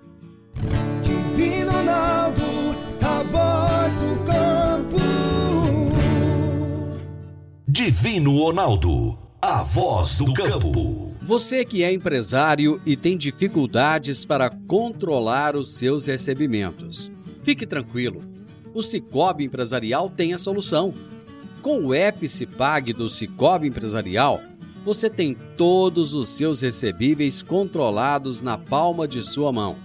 Divino 7.73 8.37
Ronaldo, 8.37 9.17
a 9.41 9.63
voz 9.63 10.17
do 10.17 10.33
campo. 10.33 11.13
Você 11.21 11.63
que 11.63 11.85
é 11.85 11.93
empresário 11.93 12.81
e 12.85 12.97
tem 12.97 13.15
dificuldades 13.15 14.25
para 14.25 14.49
controlar 14.67 15.55
os 15.55 15.71
seus 15.75 16.05
recebimentos, 16.05 17.09
fique 17.43 17.65
tranquilo. 17.65 18.19
O 18.73 18.81
Cicobi 18.81 19.45
Empresarial 19.45 20.09
tem 20.09 20.33
a 20.33 20.37
solução. 20.37 20.93
Com 21.61 21.85
o 21.85 21.95
Epicipag 21.95 22.91
do 22.91 23.09
Cicobi 23.09 23.69
Empresarial, 23.69 24.41
você 24.83 25.09
tem 25.09 25.33
todos 25.55 26.13
os 26.13 26.27
seus 26.27 26.59
recebíveis 26.59 27.41
controlados 27.41 28.41
na 28.41 28.57
palma 28.57 29.07
de 29.07 29.25
sua 29.25 29.49
mão. 29.49 29.77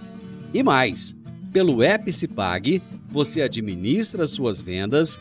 E 0.52 0.60
mais, 0.60 1.14
pelo 1.52 1.84
Epicipag, 1.84 2.82
você 3.08 3.42
administra 3.42 4.26
suas 4.26 4.60
vendas 4.60 5.20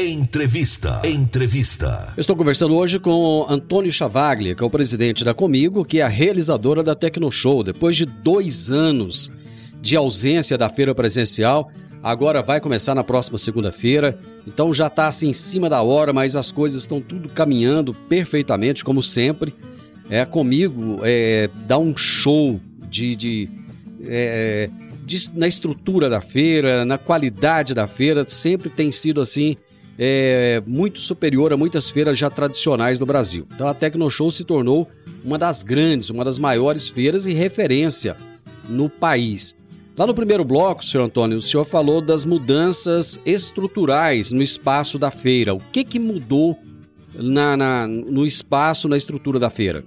Entrevista. 0.00 1.00
Entrevista. 1.02 2.14
estou 2.16 2.36
conversando 2.36 2.72
hoje 2.76 3.00
com 3.00 3.44
Antônio 3.48 3.90
Chavaglia, 3.92 4.54
que 4.54 4.62
é 4.62 4.66
o 4.66 4.70
presidente 4.70 5.24
da 5.24 5.34
Comigo, 5.34 5.84
que 5.84 5.98
é 5.98 6.02
a 6.04 6.08
realizadora 6.08 6.84
da 6.84 6.94
Tecnoshow. 6.94 7.64
Depois 7.64 7.96
de 7.96 8.06
dois 8.06 8.70
anos 8.70 9.28
de 9.82 9.96
ausência 9.96 10.56
da 10.56 10.68
feira 10.68 10.94
presencial, 10.94 11.68
agora 12.00 12.44
vai 12.44 12.60
começar 12.60 12.94
na 12.94 13.02
próxima 13.02 13.38
segunda-feira. 13.38 14.16
Então 14.46 14.72
já 14.72 14.86
está 14.86 15.08
assim 15.08 15.30
em 15.30 15.32
cima 15.32 15.68
da 15.68 15.82
hora, 15.82 16.12
mas 16.12 16.36
as 16.36 16.52
coisas 16.52 16.82
estão 16.82 17.00
tudo 17.00 17.28
caminhando 17.28 17.92
perfeitamente, 17.92 18.84
como 18.84 19.02
sempre. 19.02 19.52
É 20.08 20.24
comigo, 20.24 21.00
é, 21.02 21.50
dá 21.66 21.76
um 21.76 21.96
show 21.96 22.60
de, 22.88 23.16
de, 23.16 23.50
é, 24.04 24.70
na 25.34 25.48
estrutura 25.48 26.08
da 26.08 26.20
feira, 26.20 26.84
na 26.84 26.98
qualidade 26.98 27.74
da 27.74 27.88
feira, 27.88 28.24
sempre 28.28 28.70
tem 28.70 28.92
sido 28.92 29.20
assim 29.20 29.56
é, 29.98 30.62
muito 30.64 31.00
superior 31.00 31.52
a 31.52 31.56
muitas 31.56 31.90
feiras 31.90 32.16
já 32.16 32.30
tradicionais 32.30 32.98
do 32.98 33.04
Brasil. 33.04 33.46
Então 33.52 33.66
a 33.66 33.74
Tecnoshow 33.74 34.30
se 34.30 34.44
tornou 34.44 34.86
uma 35.24 35.36
das 35.36 35.62
grandes, 35.62 36.08
uma 36.08 36.24
das 36.24 36.38
maiores 36.38 36.88
feiras 36.88 37.26
e 37.26 37.34
referência 37.34 38.16
no 38.68 38.88
país. 38.88 39.56
Lá 39.96 40.06
no 40.06 40.14
primeiro 40.14 40.44
bloco, 40.44 40.84
senhor 40.84 41.02
Antônio, 41.02 41.38
o 41.38 41.42
senhor 41.42 41.64
falou 41.64 42.00
das 42.00 42.24
mudanças 42.24 43.20
estruturais 43.26 44.30
no 44.30 44.42
espaço 44.42 44.96
da 44.96 45.10
feira. 45.10 45.52
O 45.52 45.58
que, 45.72 45.82
que 45.82 45.98
mudou 45.98 46.56
na, 47.16 47.56
na, 47.56 47.88
no 47.88 48.24
espaço, 48.24 48.88
na 48.88 48.96
estrutura 48.96 49.40
da 49.40 49.50
feira? 49.50 49.82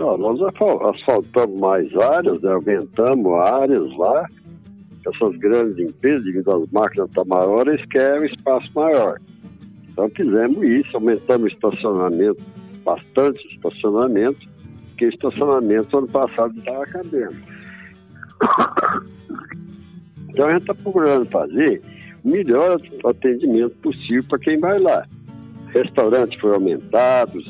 Ó, 0.00 0.18
nós 0.18 0.40
asfaltamos 0.42 1.60
mais 1.60 1.94
áreas, 1.96 2.42
né, 2.42 2.52
aumentamos 2.52 3.32
áreas 3.34 3.96
lá. 3.96 4.26
Essas 5.06 5.36
grandes 5.36 5.78
empresas, 5.78 6.48
às 6.48 6.70
máquinas 6.70 7.08
estão 7.08 7.24
tá 7.24 7.86
querem 7.90 8.22
um 8.22 8.24
espaço 8.24 8.70
maior. 8.74 9.20
Então 9.88 10.10
fizemos 10.10 10.62
isso, 10.64 10.96
aumentamos 10.96 11.52
o 11.52 11.54
estacionamento, 11.54 12.42
bastante 12.84 13.46
estacionamento, 13.54 14.48
porque 14.88 15.06
estacionamento 15.06 15.98
ano 15.98 16.08
passado 16.08 16.56
estava 16.58 16.84
acabando. 16.84 17.36
Então 20.34 20.48
a 20.48 20.50
gente 20.50 20.62
está 20.62 20.74
procurando 20.74 21.30
fazer 21.30 21.80
o 22.24 22.28
melhor 22.28 22.80
atendimento 23.04 23.76
possível 23.76 24.24
para 24.24 24.38
quem 24.40 24.58
vai 24.58 24.80
lá. 24.80 25.06
Restaurantes 25.68 26.40
foram 26.40 26.54
aumentados, 26.54 27.44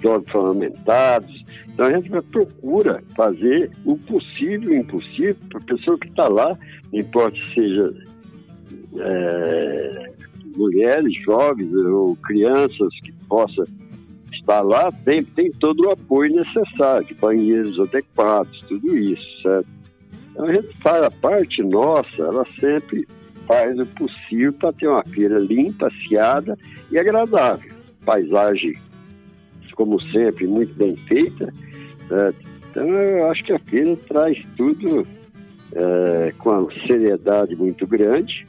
dog 0.00 0.30
foram 0.30 0.48
aumentados. 0.48 1.44
Então 1.68 1.86
a 1.86 1.92
gente 1.92 2.10
procura 2.30 3.02
fazer 3.16 3.70
o 3.84 3.96
possível 3.98 4.72
e 4.72 4.76
o 4.76 4.80
impossível 4.80 5.36
para 5.48 5.58
a 5.58 5.64
pessoa 5.64 5.98
que 5.98 6.08
está 6.08 6.28
lá, 6.28 6.58
importa 6.92 7.36
se 7.36 7.54
seja 7.54 7.94
é, 8.98 10.12
mulheres, 10.56 11.14
jovens 11.24 11.72
ou 11.74 12.16
crianças 12.16 12.88
que 13.02 13.12
possa 13.28 13.64
estar 14.32 14.60
lá, 14.62 14.90
tem, 15.04 15.24
tem 15.24 15.50
todo 15.52 15.86
o 15.86 15.90
apoio 15.90 16.34
necessário, 16.34 17.16
banheiros 17.20 17.78
adequados, 17.78 18.60
tudo 18.68 18.96
isso, 18.96 19.42
certo? 19.42 19.68
Então 20.32 20.44
a 20.46 20.52
gente 20.52 20.76
faz 20.78 21.02
a 21.02 21.10
parte 21.10 21.62
nossa, 21.62 22.22
ela 22.22 22.44
sempre 22.58 23.06
faz 23.46 23.78
o 23.78 23.86
possível 23.86 24.52
para 24.54 24.72
ter 24.72 24.88
uma 24.88 25.04
feira 25.04 25.38
limpa, 25.38 25.88
aciada 25.88 26.56
e 26.90 26.98
agradável. 26.98 27.72
Paisagem, 28.04 28.74
como 29.80 29.98
sempre, 30.12 30.46
muito 30.46 30.74
bem 30.74 30.94
feita. 30.94 31.54
Certo? 32.06 32.36
Então 32.70 32.86
eu 32.86 33.30
acho 33.30 33.42
que 33.42 33.54
a 33.54 33.58
feira 33.60 33.96
traz 34.06 34.38
tudo 34.58 35.06
é, 35.72 36.34
com 36.36 36.50
uma 36.50 36.70
seriedade 36.86 37.56
muito 37.56 37.86
grande 37.86 38.46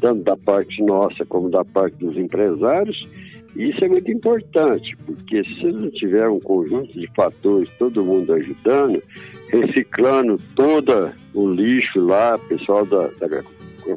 tanto 0.00 0.24
da 0.24 0.36
parte 0.36 0.82
nossa 0.82 1.24
como 1.24 1.48
da 1.48 1.64
parte 1.64 1.96
dos 1.98 2.16
empresários. 2.16 3.06
E 3.54 3.70
isso 3.70 3.84
é 3.84 3.88
muito 3.88 4.10
importante, 4.10 4.96
porque 5.06 5.44
se 5.44 5.66
não 5.70 5.90
tiver 5.90 6.28
um 6.28 6.40
conjunto 6.40 6.92
de 6.98 7.06
fatores, 7.14 7.70
todo 7.78 8.04
mundo 8.04 8.32
ajudando, 8.32 9.02
reciclando 9.48 10.38
todo 10.56 11.12
o 11.34 11.48
lixo 11.48 12.00
lá, 12.00 12.38
pessoal 12.38 12.86
da, 12.86 13.08
da 13.20 13.28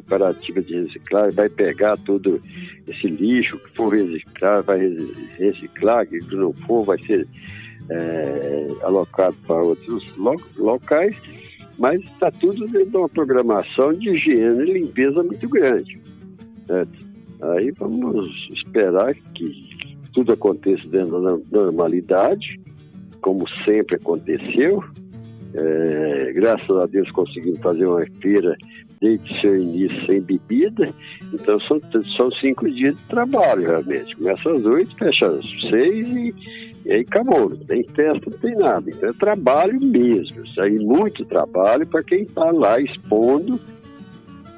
cooperativa 0.00 0.62
de 0.62 0.82
reciclagem 0.82 1.32
vai 1.32 1.48
pegar 1.48 1.96
todo 1.98 2.40
esse 2.86 3.06
lixo, 3.06 3.58
que 3.58 3.70
for 3.76 3.94
reciclar, 3.94 4.62
vai 4.62 4.80
reciclar, 5.38 6.06
que 6.06 6.18
não 6.34 6.52
for, 6.66 6.84
vai 6.84 6.98
ser 7.06 7.26
é, 7.90 8.68
alocado 8.82 9.36
para 9.46 9.56
outros 9.56 10.04
locais 10.56 11.16
mas 11.78 12.00
está 12.02 12.30
tudo 12.30 12.66
dentro 12.68 12.90
de 12.90 12.96
uma 12.96 13.08
programação 13.08 13.92
de 13.92 14.10
higiene 14.10 14.62
e 14.62 14.72
limpeza 14.72 15.22
muito 15.22 15.48
grande. 15.48 16.00
Certo? 16.66 17.04
Aí 17.42 17.70
vamos 17.72 18.48
esperar 18.52 19.14
que 19.34 19.98
tudo 20.12 20.32
aconteça 20.32 20.86
dentro 20.88 21.20
da 21.20 21.60
normalidade, 21.62 22.60
como 23.20 23.44
sempre 23.64 23.96
aconteceu. 23.96 24.82
É, 25.52 26.32
graças 26.34 26.70
a 26.70 26.86
Deus 26.86 27.10
conseguimos 27.10 27.60
fazer 27.60 27.86
uma 27.86 28.04
feira 28.20 28.56
desde 29.00 29.40
seu 29.40 29.56
início 29.56 30.06
sem 30.06 30.20
bebida. 30.20 30.94
Então 31.32 31.58
são, 31.60 31.80
são 32.16 32.30
cinco 32.40 32.70
dias 32.70 32.96
de 32.96 33.02
trabalho 33.04 33.62
realmente. 33.62 34.16
Começa 34.16 34.50
às 34.50 34.64
oito, 34.64 34.96
fecha 34.96 35.26
às 35.26 35.44
seis 35.70 36.08
e 36.08 36.64
e 36.84 36.92
aí 36.92 37.00
acabou, 37.00 37.48
não 37.48 37.56
tem 37.56 37.82
festa, 37.94 38.30
não 38.30 38.38
tem 38.38 38.54
nada. 38.56 38.90
Então 38.90 39.08
é 39.08 39.12
trabalho 39.14 39.80
mesmo, 39.80 40.44
isso 40.44 40.60
aí 40.60 40.78
muito 40.78 41.24
trabalho 41.24 41.86
para 41.86 42.02
quem 42.02 42.22
está 42.22 42.50
lá 42.50 42.78
expondo, 42.78 43.58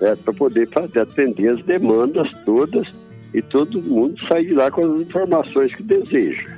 né, 0.01 0.17
para 0.17 0.33
poder 0.33 0.69
fazer, 0.71 1.01
atender 1.01 1.51
as 1.51 1.63
demandas 1.65 2.29
todas 2.45 2.87
e 3.33 3.41
todo 3.43 3.81
mundo 3.81 4.21
sair 4.27 4.47
de 4.47 4.55
lá 4.55 4.71
com 4.71 4.81
as 4.81 5.01
informações 5.03 5.75
que 5.77 5.83
deseja. 5.85 6.56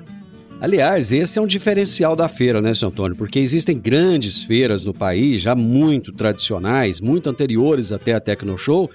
Aliás, 0.61 1.13
esse 1.13 1.39
é 1.39 1.43
um 1.43 1.47
diferencial 1.47 2.17
da 2.17 2.27
feira, 2.27 2.61
né, 2.61 2.75
seu 2.75 2.89
Antônio? 2.89 3.17
Porque 3.17 3.39
existem 3.39 3.79
grandes 3.79 4.43
feiras 4.43 4.85
no 4.85 4.93
país, 4.93 5.41
já 5.41 5.55
muito 5.55 6.13
tradicionais, 6.13 7.01
muito 7.01 7.31
anteriores 7.31 7.93
até 7.93 8.13
a 8.15 8.21
Tecnoshow, 8.21 8.91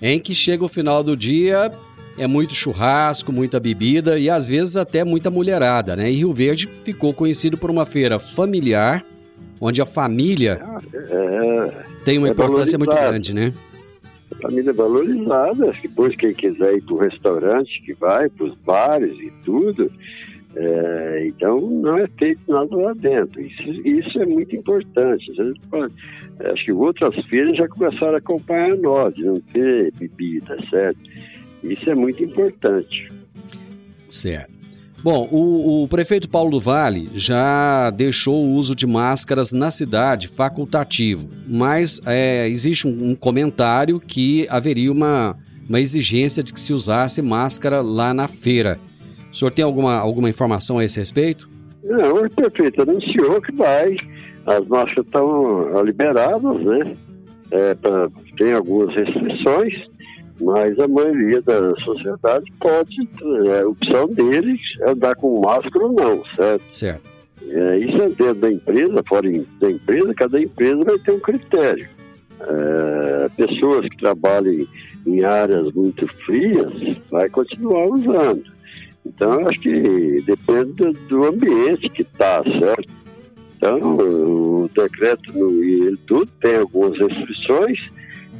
em 0.00 0.20
que 0.20 0.32
chega 0.32 0.64
o 0.64 0.68
final 0.68 1.02
do 1.02 1.16
dia, 1.16 1.72
é 2.16 2.26
muito 2.28 2.54
churrasco, 2.54 3.32
muita 3.32 3.58
bebida 3.58 4.16
e 4.16 4.30
às 4.30 4.46
vezes 4.46 4.76
até 4.76 5.02
muita 5.02 5.28
mulherada, 5.28 5.96
né? 5.96 6.08
E 6.08 6.14
Rio 6.14 6.32
Verde 6.32 6.68
ficou 6.84 7.12
conhecido 7.12 7.58
por 7.58 7.68
uma 7.68 7.84
feira 7.84 8.20
familiar, 8.20 9.04
onde 9.60 9.82
a 9.82 9.86
família 9.86 10.60
é, 10.94 11.72
tem 12.04 12.16
uma 12.16 12.28
é 12.28 12.30
importância 12.30 12.78
muito 12.78 12.94
grande, 12.94 13.34
né? 13.34 13.52
A 14.30 14.42
família 14.42 14.70
é 14.70 14.72
valorizada, 14.72 15.72
depois 15.82 16.14
quem 16.14 16.32
quiser 16.32 16.76
ir 16.76 16.82
para 16.82 16.94
o 16.94 16.98
restaurante, 16.98 17.82
que 17.84 17.92
vai, 17.94 18.28
para 18.28 18.46
os 18.46 18.54
bares 18.64 19.18
e 19.18 19.32
tudo, 19.44 19.90
é, 20.54 21.26
então 21.26 21.60
não 21.60 21.98
é 21.98 22.06
feito 22.18 22.40
nada 22.48 22.76
lá 22.76 22.92
dentro. 22.94 23.40
Isso, 23.40 23.62
isso 23.86 24.18
é 24.18 24.26
muito 24.26 24.54
importante. 24.54 25.24
Acho 26.40 26.64
que 26.64 26.72
outras 26.72 27.14
feiras 27.26 27.56
já 27.56 27.68
começaram 27.68 28.14
a 28.14 28.18
acompanhar 28.18 28.76
nós, 28.76 29.14
não 29.16 29.40
ter 29.40 29.92
bebida, 29.98 30.56
certo? 30.68 31.00
Isso 31.62 31.88
é 31.88 31.94
muito 31.94 32.22
importante. 32.22 33.08
Certo. 34.08 34.52
Bom, 35.02 35.28
o, 35.32 35.82
o, 35.82 35.88
prefeito 35.88 36.28
Paulo 36.28 36.60
Vale 36.60 37.10
já 37.14 37.90
deixou 37.90 38.44
o 38.46 38.52
uso 38.52 38.72
de 38.72 38.86
máscaras 38.86 39.52
na 39.52 39.68
cidade 39.68 40.28
facultativo, 40.28 41.28
mas 41.48 42.00
é, 42.06 42.46
existe 42.46 42.86
um, 42.86 43.10
um, 43.10 43.16
comentário 43.16 43.98
que 43.98 44.46
haveria 44.48 44.92
uma, 44.92 45.36
uma 45.68 45.80
exigência 45.80 46.40
de 46.40 46.52
que 46.52 46.60
se 46.60 46.72
usasse 46.72 47.20
máscara 47.20 47.80
lá 47.80 48.14
na 48.14 48.28
feira. 48.28 48.78
O 49.32 49.34
senhor 49.34 49.50
tem 49.50 49.64
alguma, 49.64 49.96
alguma 49.96 50.28
informação 50.28 50.78
a 50.78 50.84
esse 50.84 50.98
respeito? 50.98 51.48
Não, 51.82 52.14
o 52.14 52.30
prefeito 52.30 52.82
anunciou 52.82 53.40
que 53.40 53.52
vai, 53.52 53.96
as 54.46 54.66
máscaras 54.68 55.06
estão 55.06 55.82
liberadas, 55.82 56.62
né? 56.62 56.96
É, 57.50 57.74
pra, 57.74 58.08
tem 58.36 58.52
algumas 58.52 58.94
restrições, 58.94 59.74
mas 60.40 60.78
a 60.78 60.86
maioria 60.88 61.40
da 61.42 61.74
sociedade 61.76 62.52
pode, 62.60 63.08
é, 63.48 63.60
a 63.60 63.68
opção 63.68 64.06
deles 64.08 64.60
é 64.80 64.90
andar 64.90 65.14
com 65.16 65.40
máscara 65.40 65.84
ou 65.84 65.92
não, 65.92 66.24
certo? 66.36 66.62
Certo. 66.70 67.12
É, 67.48 67.78
isso 67.78 67.96
é 67.96 68.08
dentro 68.08 68.34
da 68.34 68.50
empresa, 68.50 69.02
fora 69.08 69.28
da 69.60 69.70
empresa, 69.70 70.14
cada 70.14 70.40
empresa 70.40 70.84
vai 70.84 70.98
ter 70.98 71.12
um 71.12 71.20
critério. 71.20 71.88
É, 72.40 73.28
pessoas 73.36 73.88
que 73.88 73.96
trabalhem 73.98 74.66
em 75.06 75.24
áreas 75.24 75.72
muito 75.72 76.06
frias 76.24 76.96
vai 77.10 77.28
continuar 77.28 77.86
usando. 77.86 78.51
Então, 79.04 79.48
acho 79.48 79.60
que 79.60 80.22
depende 80.22 80.92
do, 81.08 81.24
ambiente 81.24 81.88
que 81.90 82.02
está, 82.02 82.42
certo? 82.44 82.88
Então, 83.56 83.96
o 83.96 84.70
decreto 84.74 85.32
ele 85.62 85.96
tudo 86.06 86.30
tem 86.40 86.56
algumas 86.56 86.98
restrições, 86.98 87.78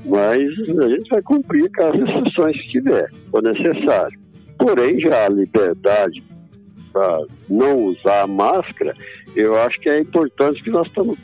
mas 0.05 0.42
a 0.81 0.88
gente 0.88 1.09
vai 1.11 1.22
cumprir 1.22 1.70
com 1.72 1.85
as 1.85 1.92
restrições 1.92 2.57
que 2.62 2.68
tiver, 2.70 3.11
for 3.31 3.42
necessário. 3.42 4.18
Porém, 4.59 5.01
já 5.01 5.27
a 5.27 5.29
liberdade 5.29 6.22
para 6.92 7.25
não 7.48 7.77
usar 7.87 8.27
máscara, 8.27 8.94
eu 9.35 9.56
acho 9.58 9.81
que 9.81 9.88
é 9.88 10.00
importante 10.00 10.63
que 10.63 10.71
nós 10.71 10.87
estamos 10.87 11.17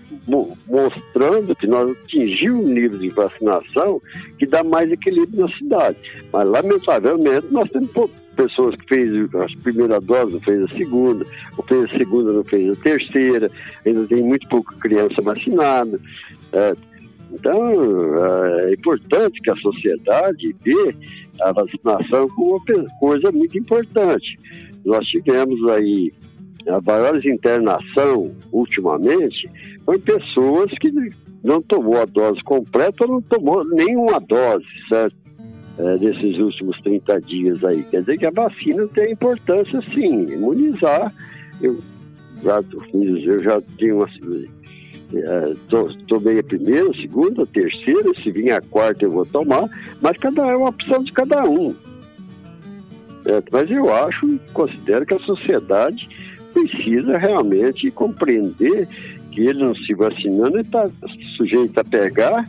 mostrando 0.67 1.55
que 1.57 1.67
nós 1.67 1.91
atingimos 1.91 2.69
um 2.69 2.73
nível 2.73 2.99
de 2.99 3.09
vacinação 3.11 4.01
que 4.39 4.47
dá 4.47 4.65
mais 4.65 4.91
equilíbrio 4.91 5.47
na 5.47 5.57
cidade. 5.57 5.99
Mas, 6.33 6.49
lamentavelmente, 6.49 7.47
nós 7.51 7.69
temos 7.71 7.91
pessoas 8.39 8.77
que 8.77 8.87
fez 8.87 9.11
a 9.35 9.63
primeira 9.63 10.01
dose, 10.01 10.35
não 10.35 10.41
fez 10.41 10.63
a 10.63 10.69
segunda, 10.69 11.27
ou 11.57 11.65
fez 11.65 11.85
a 11.85 11.99
segunda, 11.99 12.33
não 12.33 12.45
fez 12.45 12.71
a 12.71 12.83
terceira, 12.83 13.51
ainda 13.85 14.07
tem 14.07 14.23
muito 14.23 14.49
pouca 14.49 14.77
criança 14.77 15.21
vacinada. 15.21 16.01
É, 16.53 16.77
então, 17.33 17.75
é 18.65 18.73
importante 18.73 19.41
que 19.43 19.51
a 19.51 19.57
sociedade 19.57 20.55
vê 20.65 20.95
a 21.43 21.53
vacinação 21.53 22.29
como 22.29 22.57
uma 22.57 22.89
coisa 23.01 23.33
muito 23.33 23.59
importante. 23.59 24.39
Nós 24.85 25.05
tivemos 25.09 25.69
aí 25.71 26.13
a 26.69 26.81
maior 26.81 27.25
internação 27.25 28.33
ultimamente 28.53 29.51
foi 29.85 29.99
pessoas 29.99 30.71
que 30.81 30.91
não 31.43 31.63
tomou 31.63 32.01
a 32.01 32.05
dose 32.05 32.43
completa 32.45 33.07
não 33.07 33.23
tomou 33.23 33.65
nenhuma 33.65 34.21
dose, 34.21 34.67
certo? 34.89 35.17
É, 35.79 35.97
desses 35.99 36.37
últimos 36.39 36.77
30 36.81 37.21
dias 37.21 37.65
aí. 37.65 37.85
Quer 37.85 38.01
dizer 38.01 38.19
que 38.19 38.27
a 38.27 38.31
vacina 38.33 38.87
tem 38.89 39.13
importância 39.13 39.81
sim, 39.95 40.25
imunizar. 40.33 41.15
Eu 41.63 41.79
já, 42.43 42.61
eu 42.93 43.43
já 43.43 43.61
tenho 43.79 43.99
uma, 43.99 44.09
é, 45.15 45.55
tomei 46.09 46.41
a 46.41 46.43
primeira, 46.43 46.91
a 46.91 46.95
segunda, 46.95 47.45
a 47.45 47.47
terceira, 47.47 48.11
se 48.23 48.31
vir 48.33 48.51
a 48.51 48.61
quarta 48.61 49.05
eu 49.05 49.13
vou 49.13 49.25
tomar, 49.25 49.69
mas 50.03 50.17
cada 50.19 50.47
é 50.47 50.57
uma 50.57 50.71
opção 50.71 51.03
de 51.05 51.13
cada 51.13 51.45
um. 51.45 51.75
É, 53.27 53.43
mas 53.53 53.71
eu 53.71 53.93
acho, 53.95 54.39
considero 54.53 55.07
que 55.07 55.15
a 55.15 55.21
sociedade 55.21 56.09
precisa 56.53 57.17
realmente 57.19 57.89
compreender 57.93 58.89
que 59.31 59.43
ele 59.43 59.63
não 59.63 59.75
se 59.77 59.95
vacinando 59.95 60.59
está 60.59 60.91
sujeito 61.37 61.79
a 61.79 61.85
pegar 61.85 62.45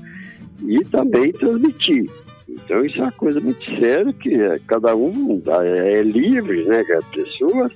e 0.66 0.84
também 0.86 1.32
transmitir. 1.32 2.10
Então 2.50 2.84
isso 2.84 3.00
é 3.00 3.04
uma 3.04 3.12
coisa 3.12 3.40
muito 3.40 3.64
séria 3.80 4.12
que 4.12 4.34
é, 4.34 4.60
cada 4.68 4.96
um 4.96 5.42
é, 5.64 6.00
é 6.00 6.04
livre, 6.04 6.64
né, 6.66 6.84
cada 6.84 7.04
pessoa. 7.04 7.72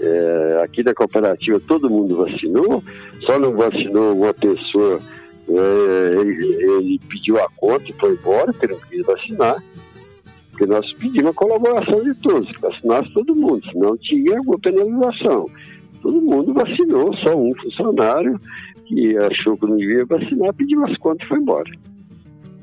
É, 0.00 0.60
aqui 0.64 0.82
na 0.82 0.92
cooperativa 0.92 1.60
todo 1.60 1.90
mundo 1.90 2.16
vacinou, 2.16 2.82
só 3.20 3.38
não 3.38 3.54
vacinou 3.54 4.16
uma 4.16 4.34
pessoa, 4.34 5.00
é, 5.48 6.20
ele, 6.20 6.46
ele, 6.62 7.00
pediu 7.08 7.38
a 7.38 7.48
conta 7.56 7.84
e 7.88 7.92
foi 7.94 8.12
embora, 8.12 8.52
porque 8.52 8.66
não 8.66 8.80
quis 8.80 9.06
vacinar. 9.06 9.62
Porque 10.50 10.66
nós 10.66 10.92
pedimos 10.94 11.30
a 11.30 11.34
colaboração 11.34 12.02
de 12.04 12.14
todos, 12.14 12.48
que 12.48 12.60
vacinasse 12.60 13.12
todo 13.12 13.34
mundo, 13.34 13.60
senão 13.72 13.96
tinha 13.96 14.38
alguma 14.38 14.58
penalização. 14.58 15.50
Todo 16.00 16.20
mundo 16.20 16.52
vacinou, 16.52 17.12
só 17.16 17.36
um 17.36 17.52
funcionário 17.56 18.38
que 18.84 19.16
achou 19.16 19.56
que 19.56 19.66
não 19.66 19.76
devia 19.76 20.04
vacinar, 20.04 20.54
pediu 20.54 20.84
as 20.84 20.96
contas 20.98 21.26
e 21.26 21.28
foi 21.28 21.38
embora. 21.38 21.70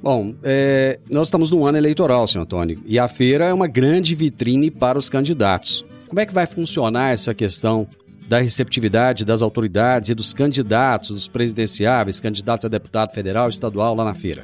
Bom, 0.02 0.34
é, 0.44 1.00
nós 1.12 1.28
estamos 1.28 1.52
num 1.52 1.64
ano 1.64 1.78
eleitoral, 1.78 2.28
senhor 2.28 2.44
Antônio, 2.44 2.80
e 2.88 2.98
a 2.98 3.08
feira 3.08 3.46
é 3.46 3.54
uma 3.54 3.68
grande 3.68 4.16
vitrine 4.16 4.72
para 4.72 4.98
os 4.98 5.10
candidatos. 5.10 5.86
Como 6.08 6.20
é 6.20 6.26
que 6.26 6.34
vai 6.34 6.48
funcionar 6.48 7.14
essa 7.14 7.36
questão 7.36 7.88
da 8.28 8.40
receptividade 8.40 9.24
das 9.24 9.44
autoridades 9.44 10.10
e 10.10 10.16
dos 10.16 10.34
candidatos, 10.34 11.12
dos 11.12 11.28
presidenciáveis, 11.28 12.20
candidatos 12.20 12.66
a 12.66 12.70
deputado 12.70 13.14
federal 13.14 13.46
e 13.46 13.52
estadual 13.52 13.94
lá 13.94 14.04
na 14.04 14.16
feira? 14.16 14.44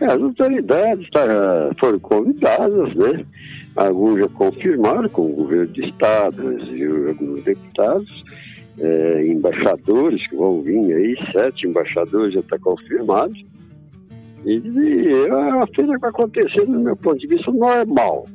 É, 0.00 0.06
as 0.06 0.22
autoridades 0.22 1.10
tá, 1.10 1.26
foram 1.80 1.98
convidadas, 1.98 2.94
né? 2.94 3.24
Alguns 3.74 4.20
já 4.20 4.28
confirmaram 4.28 5.08
com 5.08 5.22
o 5.22 5.34
governo 5.34 5.72
de 5.72 5.88
estado 5.88 6.52
e 6.72 7.08
alguns 7.08 7.42
deputados, 7.42 8.24
é, 8.78 9.26
embaixadores 9.26 10.24
que 10.28 10.36
vão 10.36 10.62
vir 10.62 10.92
aí, 10.94 11.16
sete 11.32 11.66
embaixadores 11.66 12.34
já 12.34 12.40
está 12.40 12.58
confirmado. 12.60 13.34
E, 14.44 14.52
e 14.52 15.12
é 15.26 15.34
uma 15.34 15.66
feira 15.66 15.94
que 15.94 16.00
vai 16.00 16.10
acontecer, 16.10 16.66
no 16.66 16.80
meu 16.80 16.96
ponto 16.96 17.18
de 17.18 17.26
vista, 17.26 17.50
normal. 17.52 18.26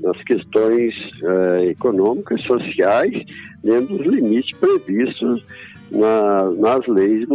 Nas 0.00 0.22
questões 0.24 0.94
é, 1.22 1.66
econômicas, 1.70 2.40
sociais, 2.42 3.12
dentro 3.62 3.98
dos 3.98 4.06
limites 4.06 4.56
previstos 4.58 5.44
na, 5.90 6.50
nas 6.50 6.86
leis 6.86 7.26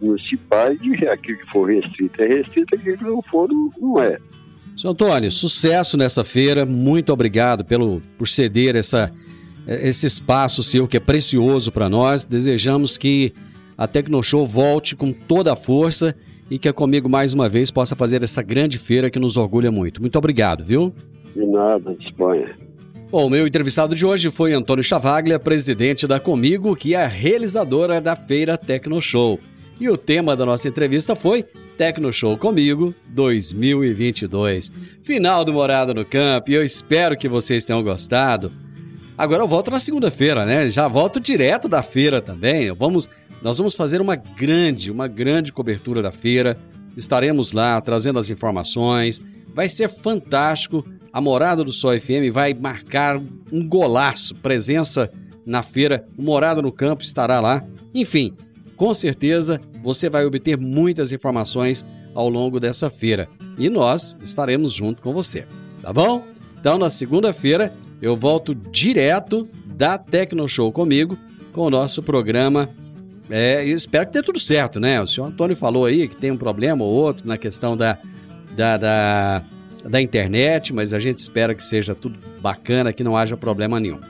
municipais, 0.00 0.78
de 0.80 1.08
aquilo 1.08 1.38
que 1.38 1.50
for 1.50 1.70
restrito 1.70 2.22
é 2.22 2.26
restrito, 2.26 2.74
aquilo 2.74 2.98
que 2.98 3.04
não 3.04 3.22
for 3.22 3.48
não 3.80 4.00
é. 4.00 4.18
Senhor 4.76 4.92
Antônio, 4.92 5.30
sucesso 5.30 5.96
nessa 5.96 6.24
feira, 6.24 6.66
muito 6.66 7.12
obrigado 7.12 7.64
pelo, 7.64 8.02
por 8.18 8.26
ceder 8.26 8.74
essa, 8.74 9.12
esse 9.66 10.04
espaço 10.04 10.62
seu 10.62 10.88
que 10.88 10.96
é 10.96 11.00
precioso 11.00 11.70
para 11.70 11.88
nós. 11.88 12.24
Desejamos 12.24 12.98
que 12.98 13.32
a 13.76 13.86
Tecnoshow 13.86 14.46
volte 14.46 14.94
com 14.94 15.12
toda 15.12 15.52
a 15.52 15.56
força 15.56 16.14
e 16.50 16.58
que 16.58 16.68
a 16.68 16.72
Comigo 16.72 17.08
mais 17.08 17.32
uma 17.32 17.48
vez 17.48 17.70
possa 17.70 17.96
fazer 17.96 18.22
essa 18.22 18.42
grande 18.42 18.78
feira 18.78 19.10
que 19.10 19.18
nos 19.18 19.36
orgulha 19.36 19.70
muito. 19.70 20.00
Muito 20.00 20.16
obrigado, 20.16 20.64
viu? 20.64 20.94
De 21.34 21.44
nada, 21.44 21.94
disponha. 21.94 22.56
Bom, 23.10 23.26
o 23.26 23.30
meu 23.30 23.46
entrevistado 23.46 23.94
de 23.94 24.04
hoje 24.04 24.30
foi 24.30 24.52
Antônio 24.52 24.82
Chavaglia, 24.82 25.38
presidente 25.38 26.06
da 26.06 26.18
Comigo, 26.18 26.74
que 26.74 26.94
é 26.94 27.04
a 27.04 27.08
realizadora 27.08 28.00
da 28.00 28.16
feira 28.16 28.58
Tecnoshow. 28.58 29.38
E 29.80 29.88
o 29.88 29.96
tema 29.96 30.36
da 30.36 30.44
nossa 30.44 30.68
entrevista 30.68 31.14
foi 31.14 31.44
Tecnoshow 31.76 32.36
Comigo 32.36 32.94
2022. 33.08 34.70
Final 35.02 35.44
do 35.44 35.52
Morada 35.52 35.94
no 35.94 36.04
Campo, 36.04 36.50
e 36.50 36.54
eu 36.54 36.64
espero 36.64 37.16
que 37.16 37.28
vocês 37.28 37.64
tenham 37.64 37.82
gostado. 37.82 38.50
Agora 39.16 39.42
eu 39.44 39.48
volto 39.48 39.70
na 39.70 39.78
segunda-feira, 39.78 40.44
né? 40.44 40.68
Já 40.68 40.88
volto 40.88 41.20
direto 41.20 41.68
da 41.68 41.84
feira 41.84 42.20
também. 42.20 42.72
Vamos 42.72 43.08
nós 43.44 43.58
vamos 43.58 43.74
fazer 43.74 44.00
uma 44.00 44.16
grande, 44.16 44.90
uma 44.90 45.06
grande 45.06 45.52
cobertura 45.52 46.00
da 46.00 46.10
feira. 46.10 46.58
Estaremos 46.96 47.52
lá 47.52 47.78
trazendo 47.78 48.18
as 48.18 48.30
informações. 48.30 49.22
Vai 49.54 49.68
ser 49.68 49.86
fantástico. 49.90 50.82
A 51.12 51.20
Morada 51.20 51.62
do 51.62 51.70
Sol 51.70 51.92
FM 52.00 52.32
vai 52.32 52.54
marcar 52.54 53.20
um 53.52 53.68
golaço. 53.68 54.34
Presença 54.36 55.12
na 55.44 55.62
feira. 55.62 56.06
O 56.16 56.22
Morada 56.22 56.62
no 56.62 56.72
Campo 56.72 57.02
estará 57.02 57.38
lá. 57.38 57.62
Enfim, 57.94 58.32
com 58.76 58.94
certeza 58.94 59.60
você 59.82 60.08
vai 60.08 60.24
obter 60.24 60.56
muitas 60.56 61.12
informações 61.12 61.84
ao 62.14 62.30
longo 62.30 62.58
dessa 62.58 62.88
feira. 62.88 63.28
E 63.58 63.68
nós 63.68 64.16
estaremos 64.24 64.72
junto 64.72 65.02
com 65.02 65.12
você. 65.12 65.46
Tá 65.82 65.92
bom? 65.92 66.24
Então, 66.58 66.78
na 66.78 66.88
segunda-feira, 66.88 67.74
eu 68.00 68.16
volto 68.16 68.54
direto 68.54 69.46
da 69.66 69.98
Tecno 69.98 70.48
Show 70.48 70.72
comigo 70.72 71.18
com 71.52 71.60
o 71.60 71.70
nosso 71.70 72.02
programa 72.02 72.70
é, 73.30 73.64
espero 73.64 74.06
que 74.06 74.12
dê 74.12 74.22
tudo 74.22 74.38
certo, 74.38 74.78
né? 74.78 75.00
O 75.00 75.06
senhor 75.06 75.26
Antônio 75.26 75.56
falou 75.56 75.86
aí 75.86 76.06
que 76.08 76.16
tem 76.16 76.30
um 76.30 76.36
problema 76.36 76.84
ou 76.84 76.90
outro 76.90 77.26
na 77.26 77.38
questão 77.38 77.76
da, 77.76 77.98
da, 78.54 78.76
da, 78.76 79.44
da 79.88 80.00
internet, 80.00 80.72
mas 80.72 80.92
a 80.92 81.00
gente 81.00 81.18
espera 81.18 81.54
que 81.54 81.64
seja 81.64 81.94
tudo 81.94 82.18
bacana, 82.40 82.92
que 82.92 83.02
não 83.02 83.16
haja 83.16 83.36
problema 83.36 83.80
nenhum. 83.80 84.00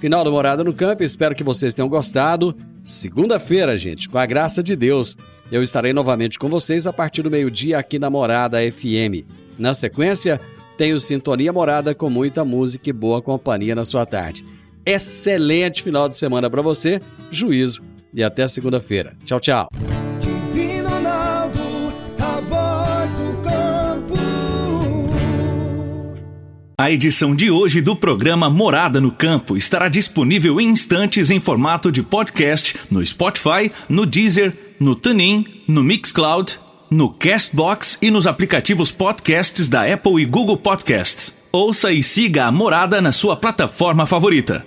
Final 0.00 0.24
do 0.24 0.32
Morada 0.32 0.64
no 0.64 0.74
Campo, 0.74 1.02
espero 1.02 1.34
que 1.34 1.44
vocês 1.44 1.72
tenham 1.72 1.88
gostado. 1.88 2.54
Segunda-feira, 2.82 3.78
gente, 3.78 4.08
com 4.08 4.18
a 4.18 4.26
graça 4.26 4.62
de 4.62 4.74
Deus, 4.74 5.16
eu 5.50 5.62
estarei 5.62 5.92
novamente 5.92 6.38
com 6.38 6.48
vocês 6.48 6.86
a 6.86 6.92
partir 6.92 7.22
do 7.22 7.30
meio-dia 7.30 7.78
aqui 7.78 7.98
na 7.98 8.10
Morada 8.10 8.58
FM. 8.60 9.24
Na 9.56 9.72
sequência, 9.72 10.40
tenho 10.76 10.98
Sintonia 10.98 11.52
Morada 11.52 11.94
com 11.94 12.10
muita 12.10 12.44
música 12.44 12.90
e 12.90 12.92
boa 12.92 13.22
companhia 13.22 13.74
na 13.74 13.84
sua 13.84 14.04
tarde. 14.04 14.44
Excelente 14.84 15.82
final 15.82 16.08
de 16.08 16.16
semana 16.16 16.50
para 16.50 16.60
você, 16.60 17.00
juízo 17.30 17.93
e 18.14 18.22
até 18.22 18.46
segunda-feira. 18.46 19.16
Tchau, 19.24 19.40
tchau. 19.40 19.68
Divino 20.20 20.88
Ronaldo, 20.88 21.58
a 22.20 22.40
voz 22.40 23.12
do 23.12 23.42
campo. 23.42 24.14
A 26.78 26.90
edição 26.90 27.34
de 27.34 27.50
hoje 27.50 27.80
do 27.80 27.94
programa 27.94 28.48
Morada 28.48 29.00
no 29.00 29.10
Campo 29.10 29.56
estará 29.56 29.88
disponível 29.88 30.60
em 30.60 30.68
instantes 30.68 31.30
em 31.30 31.40
formato 31.40 31.90
de 31.90 32.02
podcast 32.02 32.76
no 32.90 33.04
Spotify, 33.04 33.70
no 33.88 34.06
Deezer, 34.06 34.52
no 34.78 34.94
TuneIn, 34.94 35.46
no 35.68 35.82
Mixcloud, 35.82 36.58
no 36.90 37.10
Castbox 37.10 37.98
e 38.00 38.10
nos 38.10 38.26
aplicativos 38.26 38.90
podcasts 38.90 39.68
da 39.68 39.92
Apple 39.92 40.22
e 40.22 40.24
Google 40.24 40.56
Podcasts. 40.56 41.34
Ouça 41.52 41.92
e 41.92 42.02
siga 42.02 42.46
a 42.46 42.52
Morada 42.52 43.00
na 43.00 43.12
sua 43.12 43.36
plataforma 43.36 44.06
favorita. 44.06 44.66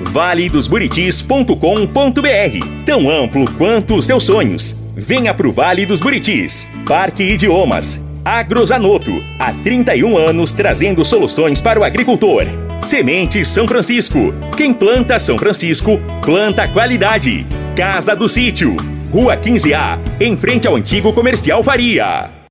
valedosburitis.com.br 0.00 2.84
Tão 2.84 3.10
amplo 3.10 3.50
quanto 3.52 3.96
os 3.96 4.06
seus 4.06 4.24
sonhos. 4.24 4.78
Venha 4.96 5.34
pro 5.34 5.52
Vale 5.52 5.84
dos 5.84 6.00
Buritis. 6.00 6.68
Parque 6.86 7.22
Idiomas. 7.22 8.02
Agrozanoto. 8.24 9.22
Há 9.38 9.52
31 9.52 10.16
anos 10.16 10.52
trazendo 10.52 11.04
soluções 11.04 11.60
para 11.60 11.78
o 11.78 11.84
agricultor. 11.84 12.44
Semente 12.80 13.44
São 13.44 13.68
Francisco. 13.68 14.32
Quem 14.56 14.72
planta 14.72 15.18
São 15.18 15.38
Francisco, 15.38 16.00
planta 16.22 16.66
qualidade. 16.68 17.46
Casa 17.76 18.16
do 18.16 18.28
Sítio. 18.28 18.76
Rua 19.12 19.36
15A, 19.36 19.98
em 20.20 20.36
frente 20.36 20.66
ao 20.66 20.76
antigo 20.76 21.12
comercial 21.12 21.62
Faria. 21.62 22.35